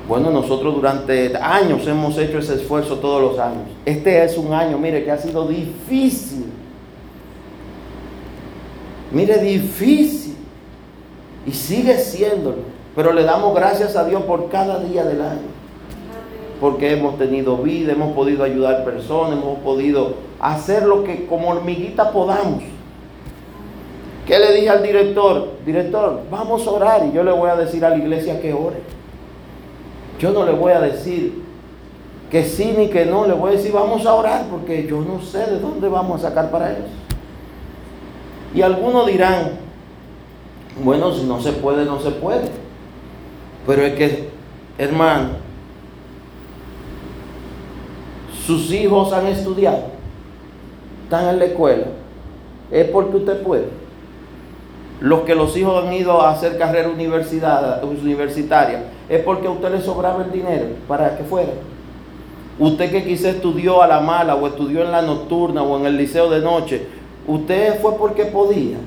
[0.07, 3.69] Bueno, nosotros durante años hemos hecho ese esfuerzo todos los años.
[3.85, 6.51] Este es un año, mire, que ha sido difícil
[9.11, 10.35] Mire, difícil.
[11.45, 12.57] Y sigue siéndolo.
[12.95, 15.49] Pero le damos gracias a Dios por cada día del año.
[16.59, 22.11] Porque hemos tenido vida, hemos podido ayudar personas, hemos podido hacer lo que como hormiguita
[22.11, 22.63] podamos.
[24.27, 25.49] ¿Qué le dije al director?
[25.65, 28.77] Director, vamos a orar y yo le voy a decir a la iglesia que ore.
[30.19, 31.41] Yo no le voy a decir
[32.29, 35.21] que sí ni que no, le voy a decir vamos a orar porque yo no
[35.21, 37.00] sé de dónde vamos a sacar para eso.
[38.53, 39.51] Y algunos dirán,
[40.83, 42.49] bueno, si no se puede, no se puede.
[43.65, 44.29] Pero es que,
[44.77, 45.29] hermano,
[48.45, 49.83] sus hijos han estudiado,
[51.03, 51.87] están en la escuela,
[52.71, 53.81] es porque usted puede.
[54.99, 59.81] Los que los hijos han ido a hacer carrera universitaria, es porque a usted le
[59.81, 61.51] sobraba el dinero para que fuera.
[62.59, 65.97] Usted que quizá estudió a la mala o estudió en la nocturna o en el
[65.97, 66.85] liceo de noche,
[67.27, 68.77] Usted fue porque podía.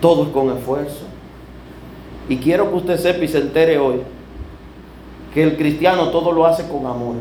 [0.00, 1.04] Todo con esfuerzo.
[2.28, 4.00] Y quiero que usted sepa y se entere hoy
[5.34, 7.16] que el cristiano todo lo hace con amor.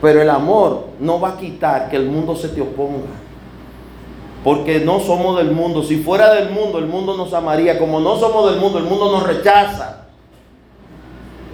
[0.00, 3.08] Pero el amor no va a quitar que el mundo se te oponga.
[4.42, 5.82] Porque no somos del mundo.
[5.82, 7.78] Si fuera del mundo, el mundo nos amaría.
[7.78, 10.04] Como no somos del mundo, el mundo nos rechaza.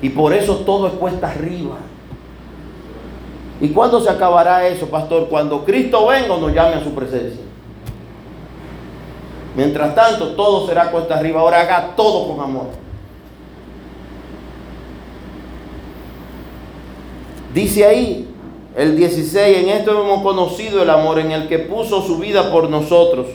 [0.03, 1.76] Y por eso todo es cuesta arriba.
[3.61, 5.28] ¿Y cuándo se acabará eso, pastor?
[5.28, 7.42] Cuando Cristo venga nos llame a su presencia.
[9.54, 11.40] Mientras tanto, todo será cuesta arriba.
[11.40, 12.66] Ahora haga todo con amor.
[17.53, 18.28] Dice ahí
[18.76, 22.70] el 16, en esto hemos conocido el amor en el que puso su vida por
[22.70, 23.26] nosotros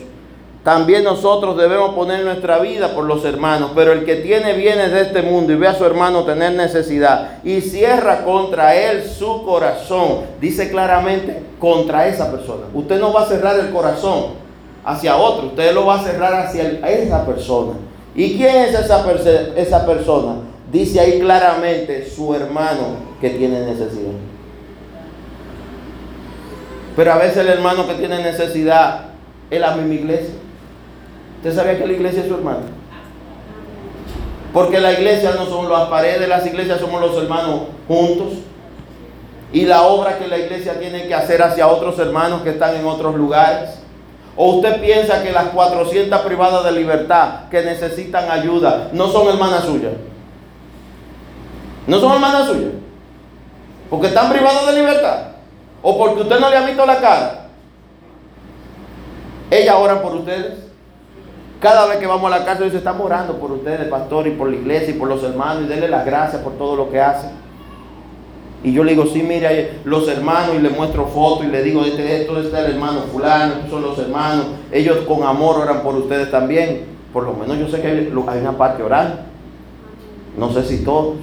[0.66, 5.02] también nosotros debemos poner nuestra vida por los hermanos, pero el que tiene bienes de
[5.02, 10.22] este mundo y ve a su hermano tener necesidad y cierra contra él su corazón,
[10.40, 12.62] dice claramente contra esa persona.
[12.74, 14.30] Usted no va a cerrar el corazón
[14.84, 17.74] hacia otro, usted lo va a cerrar hacia esa persona.
[18.16, 20.34] ¿Y quién es esa, persona?
[20.72, 24.14] Dice ahí claramente su hermano que tiene necesidad.
[26.96, 29.10] Pero a veces el hermano que tiene necesidad
[29.48, 30.34] es la misma iglesia.
[31.36, 32.60] ¿Usted sabía que la iglesia es su hermano?
[34.52, 38.38] Porque la iglesia no son las paredes, las iglesias somos los hermanos juntos.
[39.52, 42.86] Y la obra que la iglesia tiene que hacer hacia otros hermanos que están en
[42.86, 43.78] otros lugares.
[44.36, 49.64] ¿O usted piensa que las 400 privadas de libertad que necesitan ayuda no son hermanas
[49.64, 49.92] suyas?
[51.86, 52.72] ¿No son hermanas suyas?
[53.88, 55.18] Porque están privadas de libertad.
[55.82, 57.46] ¿O porque usted no le ha visto la cara?
[59.50, 60.65] Ellas oran por ustedes.
[61.60, 64.50] Cada vez que vamos a la casa, dice, estamos orando por ustedes, pastor, y por
[64.50, 67.30] la iglesia, y por los hermanos, y denle las gracias por todo lo que hacen.
[68.62, 71.82] Y yo le digo, sí, mire, los hermanos, y le muestro fotos, y le digo,
[71.84, 74.46] este, esto es el hermano fulano, estos son los hermanos.
[74.70, 76.84] Ellos con amor oran por ustedes también.
[77.12, 79.20] Por lo menos yo sé que hay una parte orando.
[80.36, 81.16] No sé si todos.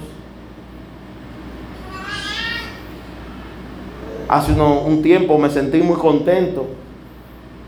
[4.26, 6.66] Hace un tiempo me sentí muy contento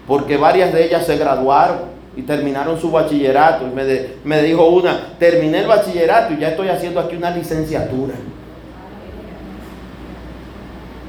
[0.09, 3.67] porque varias de ellas se graduaron y terminaron su bachillerato.
[3.67, 3.85] Y me,
[4.25, 8.15] me dijo una, terminé el bachillerato y ya estoy haciendo aquí una licenciatura.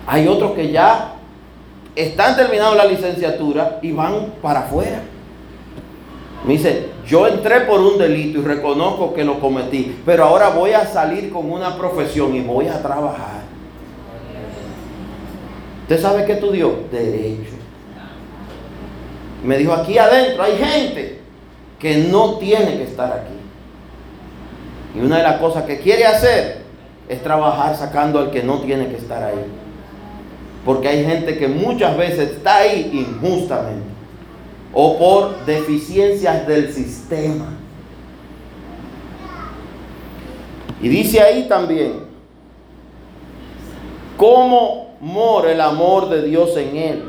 [0.06, 1.14] Hay otros que ya
[1.96, 5.02] están terminando la licenciatura y van para afuera.
[6.46, 10.72] Me dice, yo entré por un delito y reconozco que lo cometí, pero ahora voy
[10.72, 13.42] a salir con una profesión y voy a trabajar.
[15.82, 16.84] ¿Usted sabe qué estudió?
[16.92, 17.57] Derecho.
[19.44, 21.20] Me dijo, aquí adentro hay gente
[21.80, 23.34] que no tiene que estar aquí.
[24.96, 26.62] Y una de las cosas que quiere hacer
[27.08, 29.46] es trabajar sacando al que no tiene que estar ahí.
[30.66, 33.88] Porque hay gente que muchas veces está ahí injustamente
[34.74, 37.54] o por deficiencias del sistema.
[40.82, 41.94] Y dice ahí también,
[44.18, 47.04] ¿cómo mora el amor de Dios en él?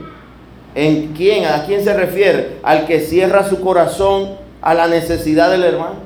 [0.79, 1.45] ¿En quién?
[1.45, 2.59] ¿A quién se refiere?
[2.63, 5.97] Al que cierra su corazón a la necesidad del hermano.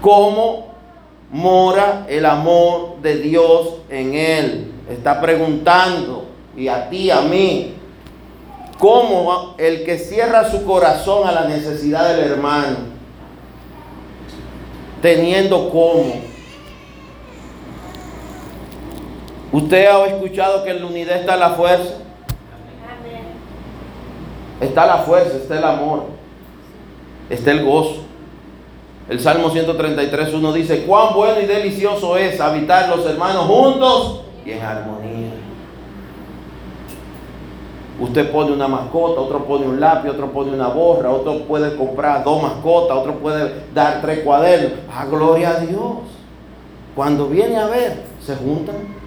[0.00, 0.68] ¿Cómo
[1.30, 4.72] mora el amor de Dios en él?
[4.88, 6.24] Está preguntando,
[6.56, 7.74] y a ti, a mí,
[8.78, 12.76] ¿cómo el que cierra su corazón a la necesidad del hermano,
[15.02, 16.14] teniendo cómo.
[19.52, 22.07] ¿Usted ha escuchado que en la unidad está la fuerza?
[24.60, 26.04] Está la fuerza, está el amor,
[27.30, 28.02] está el gozo.
[29.08, 34.50] El Salmo 133, uno dice, cuán bueno y delicioso es habitar los hermanos juntos y
[34.50, 35.30] en armonía.
[38.00, 42.22] Usted pone una mascota, otro pone un lápiz, otro pone una borra, otro puede comprar
[42.22, 44.72] dos mascotas, otro puede dar tres cuadernos.
[44.92, 45.98] A ah, gloria a Dios.
[46.94, 48.97] Cuando viene a ver, se juntan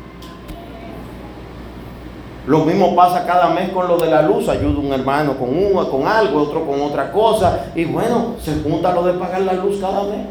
[2.48, 4.50] lo mismo pasa cada mes con lo de la luz.
[4.50, 7.68] Ayuda un hermano con uno, con algo, otro con otra cosa.
[7.76, 10.28] Y bueno, se junta lo de pagar la luz cada mes.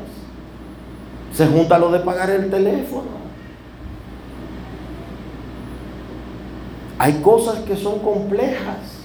[1.33, 3.21] Se junta lo de pagar el teléfono.
[6.99, 8.99] Hay cosas que son complejas.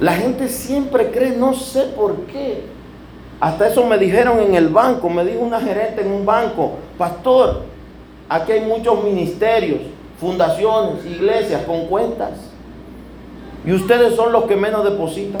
[0.00, 2.64] La gente siempre cree, no sé por qué.
[3.38, 7.62] Hasta eso me dijeron en el banco, me dijo una gerente en un banco, pastor,
[8.28, 9.80] aquí hay muchos ministerios
[10.22, 12.30] fundaciones, iglesias con cuentas.
[13.66, 15.40] Y ustedes son los que menos depositan,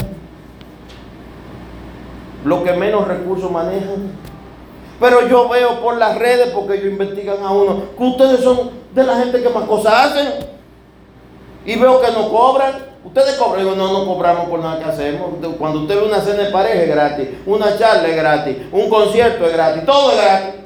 [2.44, 4.10] los que menos recursos manejan.
[5.00, 9.04] Pero yo veo por las redes, porque ellos investigan a uno, que ustedes son de
[9.04, 10.28] la gente que más cosas hacen.
[11.64, 12.74] Y veo que no cobran.
[13.04, 13.64] Ustedes cobran.
[13.64, 15.30] Digo, no, no cobramos por nada que hacemos.
[15.58, 19.46] Cuando usted ve una cena de pareja es gratis, una charla es gratis, un concierto
[19.46, 20.61] es gratis, todo es gratis.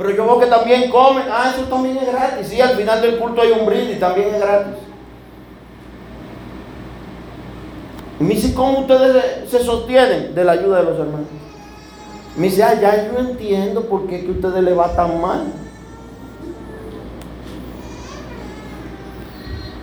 [0.00, 1.24] Pero yo veo que también comen.
[1.30, 2.46] Ah, eso también es gratis.
[2.48, 4.76] Sí, al final del culto hay un brindis, también es gratis.
[8.18, 11.26] Y me dice, ¿cómo ustedes se sostienen de la ayuda de los hermanos?
[12.34, 15.52] Me dice, ah, ya yo entiendo por qué que ustedes le va tan mal.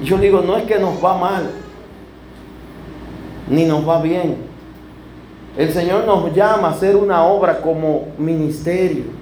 [0.01, 1.43] Y yo digo, no es que nos va mal,
[3.47, 4.37] ni nos va bien.
[5.55, 9.16] El Señor nos llama a hacer una obra como ministerio.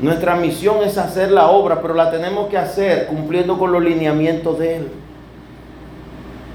[0.00, 4.58] Nuestra misión es hacer la obra, pero la tenemos que hacer cumpliendo con los lineamientos
[4.58, 4.88] de Él,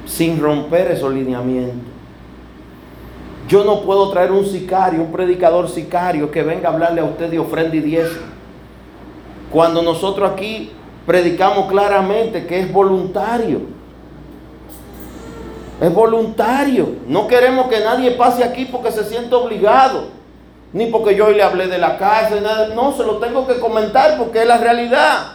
[0.05, 1.87] sin romper esos lineamientos.
[3.47, 7.29] Yo no puedo traer un sicario, un predicador sicario que venga a hablarle a usted
[7.29, 8.27] de ofrenda y diezmo.
[9.51, 10.71] Cuando nosotros aquí
[11.07, 13.61] predicamos claramente que es voluntario.
[15.81, 16.89] Es voluntario.
[17.07, 20.18] No queremos que nadie pase aquí porque se siente obligado
[20.71, 22.67] ni porque yo hoy le hablé de la casa, nada.
[22.75, 25.33] No, se lo tengo que comentar porque es la realidad.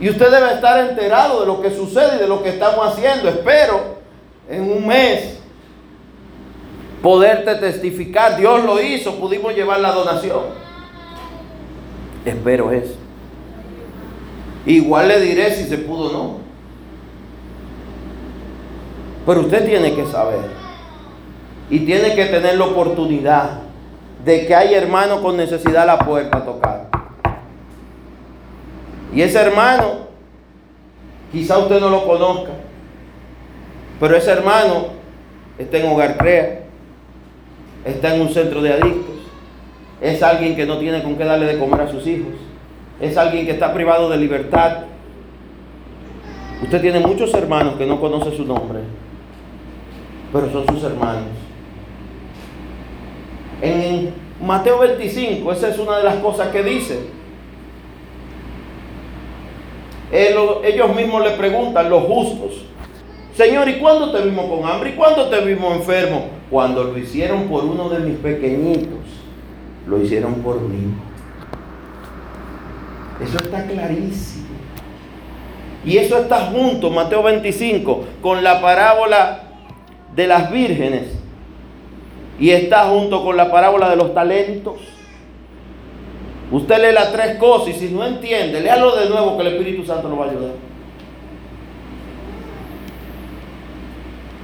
[0.00, 3.28] Y usted debe estar enterado de lo que sucede y de lo que estamos haciendo.
[3.28, 3.98] Espero
[4.48, 5.38] en un mes
[7.02, 8.36] poderte testificar.
[8.36, 10.42] Dios lo hizo, pudimos llevar la donación.
[12.24, 12.94] Espero eso.
[14.64, 16.36] Igual le diré si se pudo o no.
[19.26, 20.50] Pero usted tiene que saber.
[21.68, 23.71] Y tiene que tener la oportunidad
[24.24, 26.86] de que hay hermano con necesidad la puerta a tocar.
[29.14, 30.06] Y ese hermano,
[31.32, 32.52] quizá usted no lo conozca,
[34.00, 34.86] pero ese hermano
[35.58, 36.60] está en hogar crea,
[37.84, 39.16] está en un centro de adictos,
[40.00, 42.32] es alguien que no tiene con qué darle de comer a sus hijos,
[43.00, 44.84] es alguien que está privado de libertad.
[46.62, 48.80] Usted tiene muchos hermanos que no conoce su nombre,
[50.32, 51.51] pero son sus hermanos.
[53.62, 54.12] En
[54.44, 56.98] Mateo 25, esa es una de las cosas que dice.
[60.10, 62.64] Ellos mismos le preguntan, los justos,
[63.34, 64.90] Señor, ¿y cuándo te vimos con hambre?
[64.90, 66.26] ¿Y cuándo te vimos enfermo?
[66.50, 68.98] Cuando lo hicieron por uno de mis pequeñitos,
[69.86, 70.92] lo hicieron por mí.
[73.24, 74.48] Eso está clarísimo.
[75.84, 79.44] Y eso está junto, Mateo 25, con la parábola
[80.14, 81.21] de las vírgenes.
[82.42, 84.80] Y está junto con la parábola de los talentos.
[86.50, 89.84] Usted lee las tres cosas y si no entiende, léalo de nuevo que el Espíritu
[89.86, 90.50] Santo lo va a ayudar.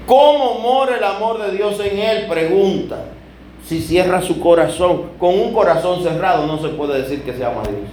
[0.06, 2.26] ¿Cómo mora el amor de Dios en él?
[2.28, 3.06] Pregunta.
[3.64, 7.62] Si cierra su corazón, con un corazón cerrado no se puede decir que se ama
[7.62, 7.90] a Dios.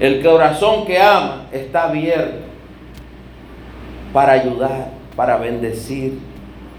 [0.00, 2.44] El corazón que ama está abierto
[4.12, 6.28] para ayudar, para bendecir,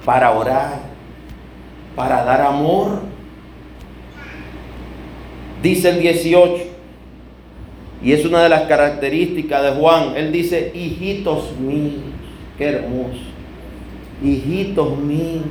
[0.06, 0.80] para orar,
[1.96, 3.02] para dar amor.
[5.62, 6.64] Dice el 18,
[8.04, 12.02] y es una de las características de Juan, él dice, hijitos míos,
[12.58, 13.20] qué hermoso,
[14.24, 15.46] hijitos míos,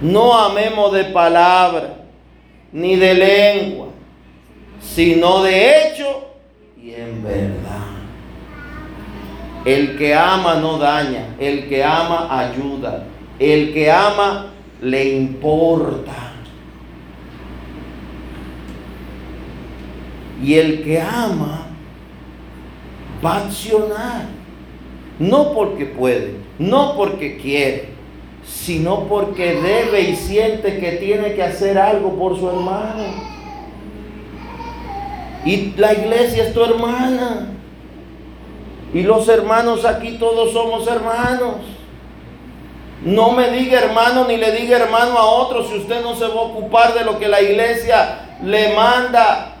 [0.00, 1.96] no amemos de palabra,
[2.72, 3.88] ni de lengua,
[4.80, 6.28] sino de hecho
[6.80, 7.89] y en verdad.
[9.64, 13.04] El que ama no daña, el que ama ayuda,
[13.38, 14.46] el que ama
[14.80, 16.32] le importa.
[20.42, 21.66] Y el que ama
[23.22, 24.28] va a accionar,
[25.18, 27.90] no porque puede, no porque quiere,
[28.42, 33.04] sino porque debe y siente que tiene que hacer algo por su hermano.
[35.44, 37.59] Y la iglesia es tu hermana.
[38.92, 41.56] Y los hermanos aquí todos somos hermanos.
[43.04, 46.34] No me diga hermano ni le diga hermano a otro si usted no se va
[46.34, 49.56] a ocupar de lo que la iglesia le manda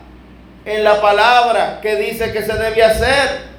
[0.64, 3.50] en la palabra que dice que se debe hacer.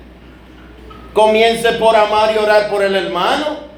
[1.13, 3.71] Comience por amar y orar por el hermano.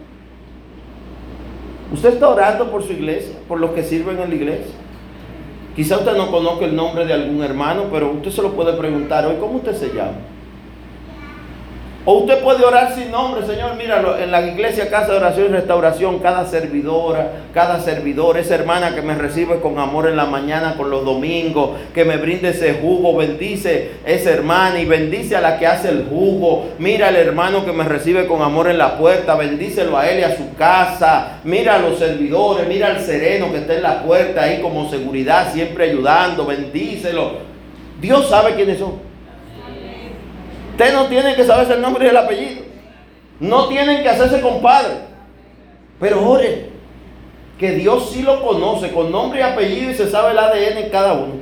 [1.91, 4.73] Usted está orando por su iglesia, por los que sirven en la iglesia.
[5.75, 9.25] Quizá usted no conozca el nombre de algún hermano, pero usted se lo puede preguntar
[9.25, 10.32] hoy, ¿cómo usted se llama?
[12.05, 13.75] O usted puede orar sin nombre, Señor.
[13.77, 18.93] Míralo, en la iglesia, casa de oración y restauración, cada servidora, cada servidor, esa hermana
[18.93, 22.73] que me recibe con amor en la mañana, con los domingos, que me brinde ese
[22.73, 26.71] jugo, bendice esa hermana y bendice a la que hace el jugo.
[26.77, 30.23] Mira al hermano que me recibe con amor en la puerta, bendícelo a él y
[30.23, 31.39] a su casa.
[31.45, 35.53] Mira a los servidores, mira al sereno que está en la puerta ahí como seguridad,
[35.53, 37.53] siempre ayudando, bendícelo.
[38.01, 39.12] Dios sabe quiénes son.
[40.73, 42.63] Usted no tiene que saberse el nombre y el apellido.
[43.39, 44.95] No tienen que hacerse compadre.
[45.99, 46.69] Pero ore,
[47.59, 50.89] que Dios sí lo conoce con nombre y apellido y se sabe el ADN en
[50.89, 51.33] cada uno.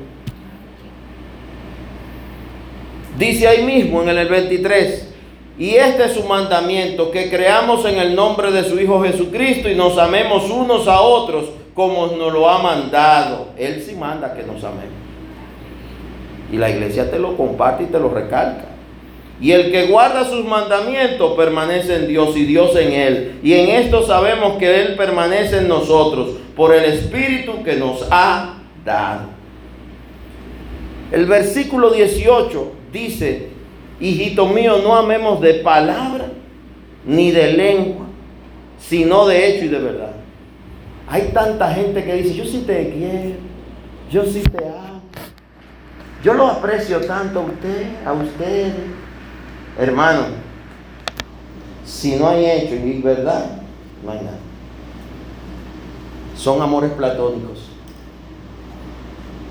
[3.18, 5.14] Dice ahí mismo en el 23,
[5.58, 9.76] y este es su mandamiento, que creamos en el nombre de su Hijo Jesucristo y
[9.76, 13.48] nos amemos unos a otros como nos lo ha mandado.
[13.58, 14.96] Él sí manda que nos amemos.
[16.52, 18.71] Y la iglesia te lo comparte y te lo recalca.
[19.42, 23.40] Y el que guarda sus mandamientos permanece en Dios y Dios en él.
[23.42, 28.60] Y en esto sabemos que Él permanece en nosotros por el Espíritu que nos ha
[28.86, 29.30] dado.
[31.12, 33.50] El versículo 18 dice,
[34.00, 36.28] hijito mío, no amemos de palabra
[37.04, 38.06] ni de lengua,
[38.78, 40.14] sino de hecho y de verdad.
[41.10, 43.38] Hay tanta gente que dice, yo sí te quiero,
[44.12, 45.02] yo sí te amo,
[46.24, 48.74] yo lo aprecio tanto a usted, a ustedes
[49.78, 50.26] Hermano,
[51.86, 53.46] si no hay hecho y verdad,
[54.04, 54.40] no hay nada.
[56.36, 57.70] Son amores platónicos.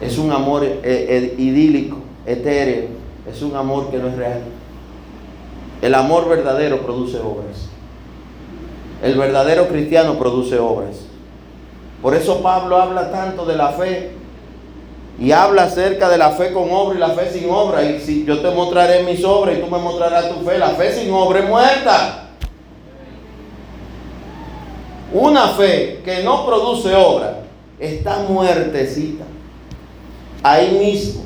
[0.01, 2.89] Es un amor eh, eh, idílico, etéreo.
[3.31, 4.43] Es un amor que no es real.
[5.83, 7.69] El amor verdadero produce obras.
[9.03, 11.07] El verdadero cristiano produce obras.
[12.03, 14.13] Por eso Pablo habla tanto de la fe
[15.21, 17.85] y habla acerca de la fe con obra y la fe sin obra.
[17.85, 20.95] Y si yo te mostraré mis obras y tú me mostrarás tu fe, la fe
[20.95, 22.31] sin obra es muerta.
[25.13, 27.43] Una fe que no produce obra
[27.79, 29.25] está muertecita.
[30.43, 31.25] Ahí mismo,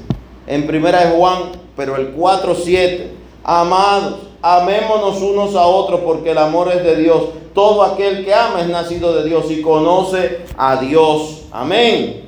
[0.48, 3.10] en primera Juan, pero el 4.7,
[3.44, 7.22] amados, amémonos unos a otros porque el amor es de Dios.
[7.54, 11.42] Todo aquel que ama es nacido de Dios y conoce a Dios.
[11.52, 12.23] Amén.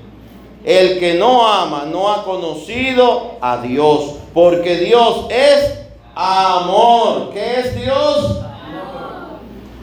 [0.67, 5.79] El que no ama no ha conocido a Dios, porque Dios es
[6.13, 7.31] amor.
[7.33, 8.41] ¿Qué es Dios?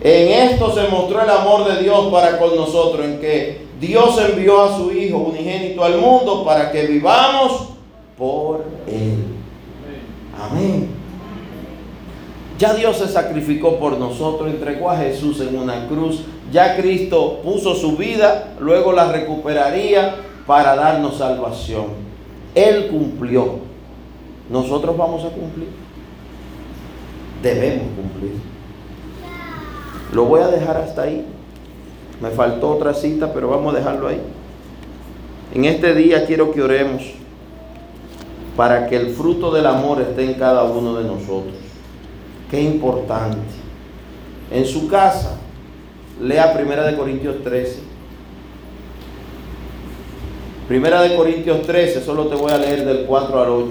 [0.02, 4.62] En esto se mostró el amor de Dios para con nosotros, en que Dios envió
[4.62, 7.70] a su Hijo unigénito al mundo para que vivamos
[8.18, 9.24] por Él.
[10.38, 10.90] Amén.
[12.60, 16.24] Ya Dios se sacrificó por nosotros, entregó a Jesús en una cruz.
[16.52, 21.88] Ya Cristo puso su vida, luego la recuperaría para darnos salvación.
[22.56, 23.60] Él cumplió.
[24.50, 25.70] Nosotros vamos a cumplir.
[27.42, 28.34] Debemos cumplir.
[30.14, 31.26] Lo voy a dejar hasta ahí.
[32.22, 34.22] Me faltó otra cita, pero vamos a dejarlo ahí.
[35.54, 37.04] En este día quiero que oremos
[38.56, 41.56] para que el fruto del amor esté en cada uno de nosotros.
[42.50, 43.38] Qué importante.
[44.52, 45.38] En su casa,
[46.22, 47.93] lea Primera de Corintios 13.
[50.68, 53.68] Primera de Corintios 13, solo te voy a leer del 4 al 8.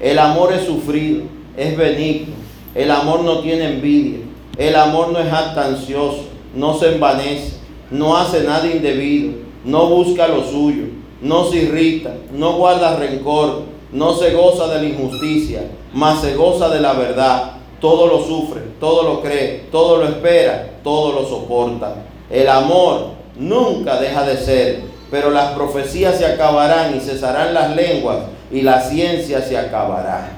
[0.00, 1.22] El amor es sufrido,
[1.56, 2.34] es benigno.
[2.76, 4.20] El amor no tiene envidia.
[4.56, 7.54] El amor no es ansioso, no se envanece,
[7.90, 9.32] no hace nada indebido,
[9.64, 10.84] no busca lo suyo,
[11.22, 15.62] no se irrita, no guarda rencor, no se goza de la injusticia,
[15.92, 17.52] mas se goza de la verdad.
[17.80, 22.04] Todo lo sufre, todo lo cree, todo lo espera, todo lo soporta.
[22.30, 28.18] El amor nunca deja de ser, pero las profecías se acabarán y cesarán las lenguas
[28.50, 30.28] y la ciencia se acabará.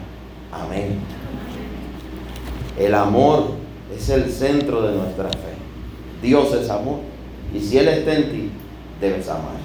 [0.50, 0.98] Amén.
[2.78, 3.52] El amor
[3.94, 5.52] es el centro de nuestra fe.
[6.22, 7.00] Dios es amor.
[7.54, 8.50] Y si Él está en ti,
[9.00, 9.60] debes amar.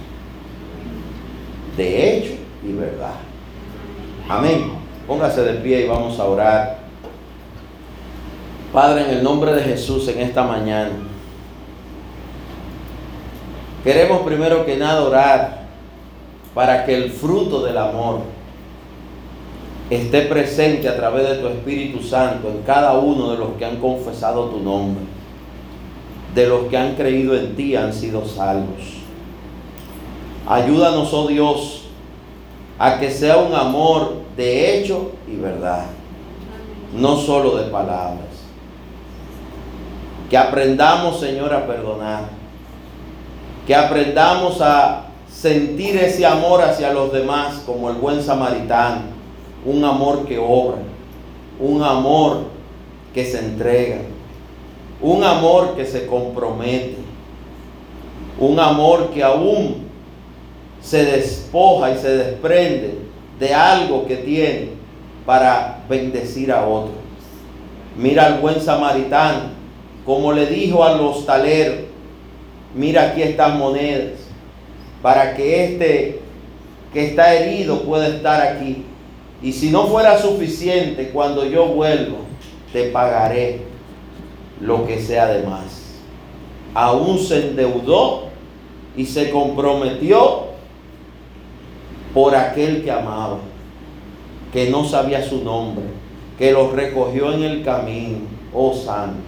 [1.78, 3.16] De hecho y verdad.
[4.28, 4.72] Amén.
[5.06, 6.80] Póngase de pie y vamos a orar.
[8.74, 10.92] Padre, en el nombre de Jesús en esta mañana,
[13.84, 15.68] queremos primero que nada orar
[16.54, 18.22] para que el fruto del amor
[19.90, 23.78] esté presente a través de tu Espíritu Santo en cada uno de los que han
[23.78, 25.04] confesado tu nombre,
[26.36, 28.98] de los que han creído en ti han sido salvos.
[30.48, 31.84] Ayúdanos, oh Dios,
[32.80, 35.86] a que sea un amor de hecho y verdad,
[36.94, 38.26] no solo de palabras.
[40.30, 42.37] Que aprendamos, Señor, a perdonar.
[43.68, 49.02] Que aprendamos a sentir ese amor hacia los demás como el buen samaritano.
[49.66, 50.78] Un amor que obra.
[51.60, 52.46] Un amor
[53.14, 53.98] que se entrega.
[55.02, 56.96] Un amor que se compromete.
[58.40, 59.88] Un amor que aún
[60.82, 62.98] se despoja y se desprende
[63.40, 64.70] de algo que tiene
[65.26, 66.94] para bendecir a otro.
[67.98, 69.50] Mira al buen samaritano,
[70.06, 71.87] como le dijo al hostalero,
[72.78, 74.14] mira aquí están monedas,
[75.02, 76.20] para que este
[76.94, 78.86] que está herido pueda estar aquí.
[79.42, 82.20] Y si no fuera suficiente, cuando yo vuelvo,
[82.74, 83.62] te pagaré
[84.62, 86.00] lo que sea de más.
[86.74, 88.30] Aún se endeudó
[88.96, 90.48] y se comprometió
[92.14, 93.38] por aquel que amaba,
[94.52, 95.86] que no sabía su nombre,
[96.40, 98.20] que los recogió en el camino,
[98.54, 99.27] oh santo.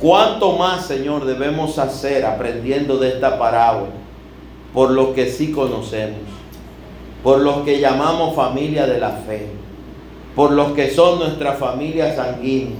[0.00, 3.92] ¿Cuánto más, Señor, debemos hacer aprendiendo de esta parábola
[4.72, 6.18] por los que sí conocemos,
[7.22, 9.46] por los que llamamos familia de la fe,
[10.34, 12.76] por los que son nuestra familia sanguínea,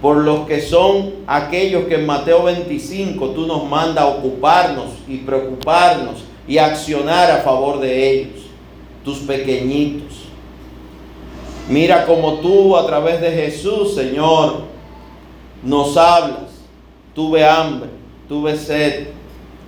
[0.00, 5.18] por los que son aquellos que en Mateo 25 tú nos mandas a ocuparnos y
[5.18, 8.42] preocuparnos y accionar a favor de ellos,
[9.04, 10.22] tus pequeñitos.
[11.68, 14.71] Mira como tú a través de Jesús, Señor,
[15.62, 16.50] nos hablas.
[17.14, 17.90] Tuve hambre,
[18.26, 19.08] tuve sed,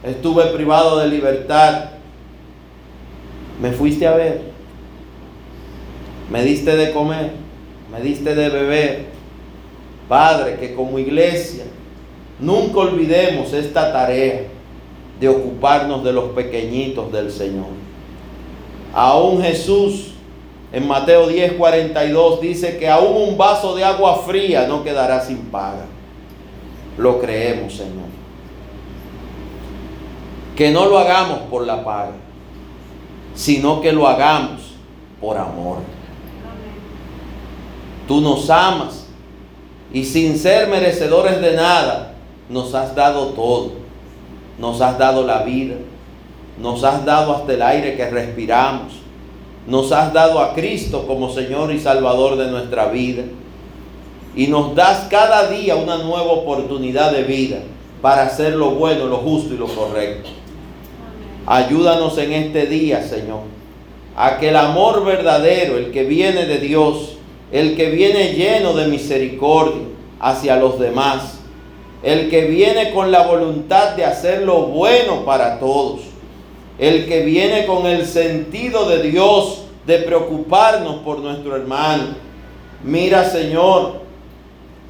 [0.03, 1.91] estuve privado de libertad.
[3.61, 4.41] Me fuiste a ver,
[6.31, 7.33] me diste de comer,
[7.93, 9.07] me diste de beber.
[10.09, 11.65] Padre, que como iglesia
[12.41, 14.49] nunca olvidemos esta tarea
[15.21, 17.67] de ocuparnos de los pequeñitos del Señor.
[18.95, 20.14] Aún Jesús
[20.75, 25.39] en Mateo 10, 42 dice que aún un vaso de agua fría no quedará sin
[25.47, 25.87] paga.
[26.99, 28.05] Lo creemos, Señor.
[30.57, 32.13] Que no lo hagamos por la paga,
[33.35, 34.75] sino que lo hagamos
[35.21, 35.79] por amor.
[38.07, 39.07] Tú nos amas
[39.93, 42.15] y sin ser merecedores de nada,
[42.49, 43.85] nos has dado todo
[44.59, 45.77] nos has dado la vida,
[46.61, 48.95] nos has dado hasta el aire que respiramos,
[49.67, 53.23] nos has dado a Cristo como Señor y Salvador de nuestra vida
[54.37, 57.59] y nos das cada día una nueva oportunidad de vida
[58.03, 60.29] para hacer lo bueno, lo justo y lo correcto.
[61.47, 63.41] Ayúdanos en este día, Señor,
[64.17, 67.17] a que el amor verdadero, el que viene de Dios,
[67.53, 69.83] el que viene lleno de misericordia
[70.21, 71.39] hacia los demás,
[72.03, 76.01] el que viene con la voluntad de hacer lo bueno para todos,
[76.79, 82.15] el que viene con el sentido de Dios de preocuparnos por nuestro hermano.
[82.83, 84.01] Mira, Señor,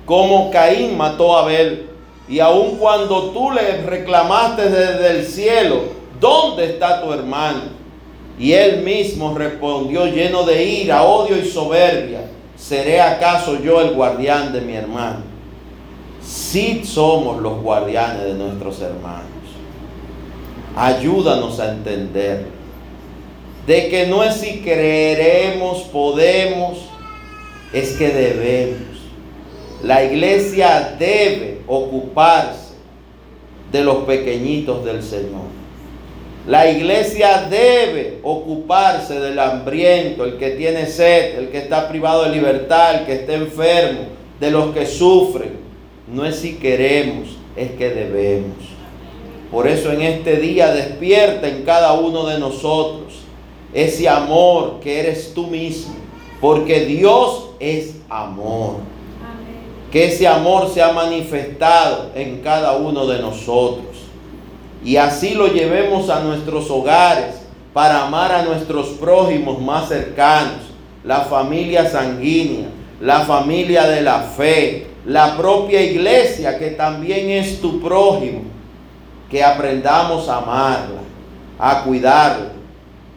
[0.06, 1.90] cómo Caín mató a Abel.
[2.28, 5.82] Y aun cuando tú le reclamaste desde el cielo,
[6.19, 7.74] ¿dónde está tu hermano?
[8.39, 12.23] Y él mismo respondió lleno de ira, odio y soberbia,
[12.56, 15.19] ¿seré acaso yo el guardián de mi hermano?
[16.23, 19.34] Sí somos los guardianes de nuestros hermanos.
[20.76, 22.46] Ayúdanos a entender
[23.66, 26.78] de que no es si creeremos, podemos,
[27.72, 28.98] es que debemos.
[29.82, 32.74] La iglesia debe ocuparse
[33.70, 35.55] de los pequeñitos del Señor.
[36.46, 42.30] La iglesia debe ocuparse del hambriento, el que tiene sed, el que está privado de
[42.30, 44.01] libertad, el que está enfermo,
[44.40, 45.52] de los que sufren.
[46.06, 48.73] No es si queremos, es que debemos.
[49.55, 53.14] Por eso en este día despierta en cada uno de nosotros
[53.72, 55.94] ese amor que eres tú mismo,
[56.40, 58.78] porque Dios es amor.
[59.93, 63.86] Que ese amor se ha manifestado en cada uno de nosotros.
[64.85, 67.36] Y así lo llevemos a nuestros hogares
[67.72, 70.62] para amar a nuestros prójimos más cercanos,
[71.05, 72.66] la familia sanguínea,
[73.01, 78.53] la familia de la fe, la propia iglesia que también es tu prójimo,
[79.30, 81.01] que aprendamos a amarla,
[81.59, 82.52] a cuidarla.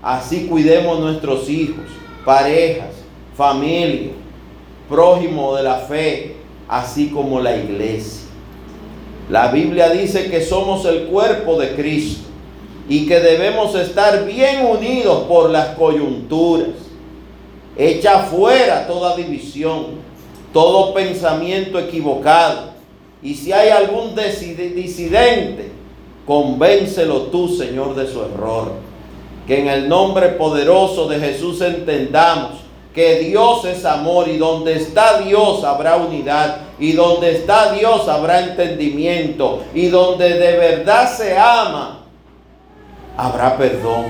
[0.01, 1.85] Así cuidemos nuestros hijos,
[2.23, 2.93] parejas,
[3.35, 4.11] familia,
[4.89, 6.35] prójimo de la fe,
[6.67, 8.27] así como la iglesia.
[9.29, 12.27] La Biblia dice que somos el cuerpo de Cristo
[12.87, 16.69] y que debemos estar bien unidos por las coyunturas.
[17.77, 19.97] Echa fuera toda división,
[20.53, 22.71] todo pensamiento equivocado.
[23.21, 25.71] Y si hay algún disidente,
[26.27, 28.73] convéncelo tú, Señor, de su error.
[29.47, 35.21] Que en el nombre poderoso de Jesús entendamos que Dios es amor y donde está
[35.21, 41.99] Dios habrá unidad y donde está Dios habrá entendimiento y donde de verdad se ama
[43.15, 44.05] habrá perdón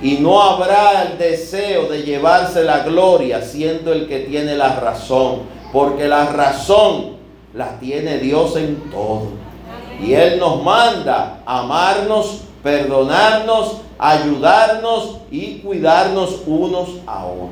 [0.00, 5.40] y no habrá el deseo de llevarse la gloria siendo el que tiene la razón
[5.72, 7.16] porque la razón
[7.54, 9.30] la tiene Dios en todo
[10.02, 17.50] y Él nos manda amarnos, perdonarnos, ayudarnos y cuidarnos unos a otros.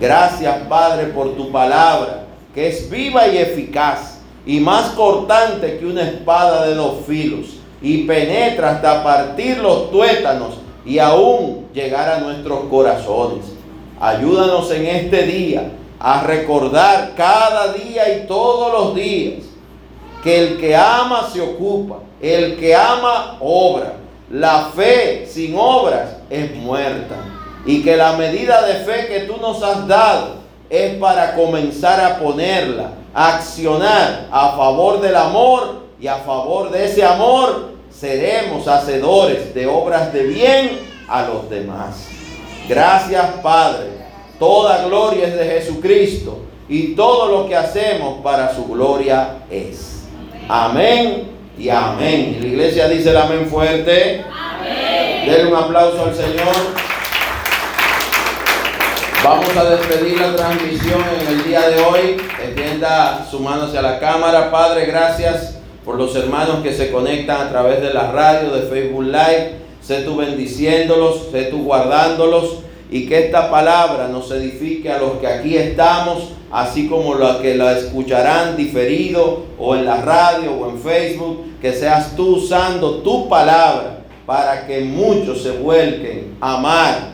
[0.00, 2.24] Gracias, Padre, por tu palabra,
[2.54, 8.04] que es viva y eficaz, y más cortante que una espada de dos filos, y
[8.04, 13.44] penetra hasta partir los tuétanos y aún llegar a nuestros corazones.
[14.00, 19.45] Ayúdanos en este día a recordar cada día y todos los días
[20.22, 23.94] que el que ama se ocupa, el que ama obra.
[24.30, 27.14] La fe sin obras es muerta
[27.64, 30.36] y que la medida de fe que tú nos has dado
[30.68, 36.86] es para comenzar a ponerla, a accionar a favor del amor y a favor de
[36.86, 42.08] ese amor seremos hacedores de obras de bien a los demás.
[42.68, 43.96] Gracias Padre.
[44.38, 46.38] Toda gloria es de Jesucristo
[46.68, 49.95] y todo lo que hacemos para su gloria es.
[50.48, 51.24] Amén
[51.58, 52.38] y amén.
[52.40, 54.24] La iglesia dice el amén fuerte.
[54.30, 55.28] Amén.
[55.28, 56.54] Denle un aplauso al Señor.
[59.24, 62.16] Vamos a despedir la transmisión en el día de hoy.
[62.44, 64.52] Extienda su mano hacia la cámara.
[64.52, 69.04] Padre, gracias por los hermanos que se conectan a través de la radio, de Facebook
[69.04, 69.54] Live.
[69.82, 75.26] Sé tú bendiciéndolos, sé tú guardándolos y que esta palabra nos edifique a los que
[75.26, 80.78] aquí estamos, así como los que la escucharán diferido o en la radio o en
[80.78, 87.10] Facebook, que seas tú usando tu palabra para que muchos se vuelquen a amar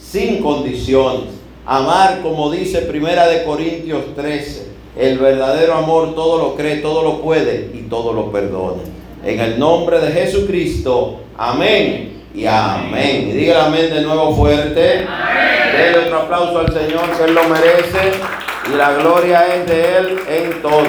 [0.00, 1.34] sin condiciones.
[1.66, 4.66] Amar, como dice Primera de Corintios 13,
[4.98, 8.82] el verdadero amor todo lo cree, todo lo puede y todo lo perdona.
[9.24, 13.28] En el nombre de Jesucristo, amén y amén.
[13.30, 15.06] Y diga amén de nuevo fuerte.
[15.76, 18.12] Denle otro aplauso al Señor que Él lo merece
[18.72, 20.82] y la gloria es de Él en todo.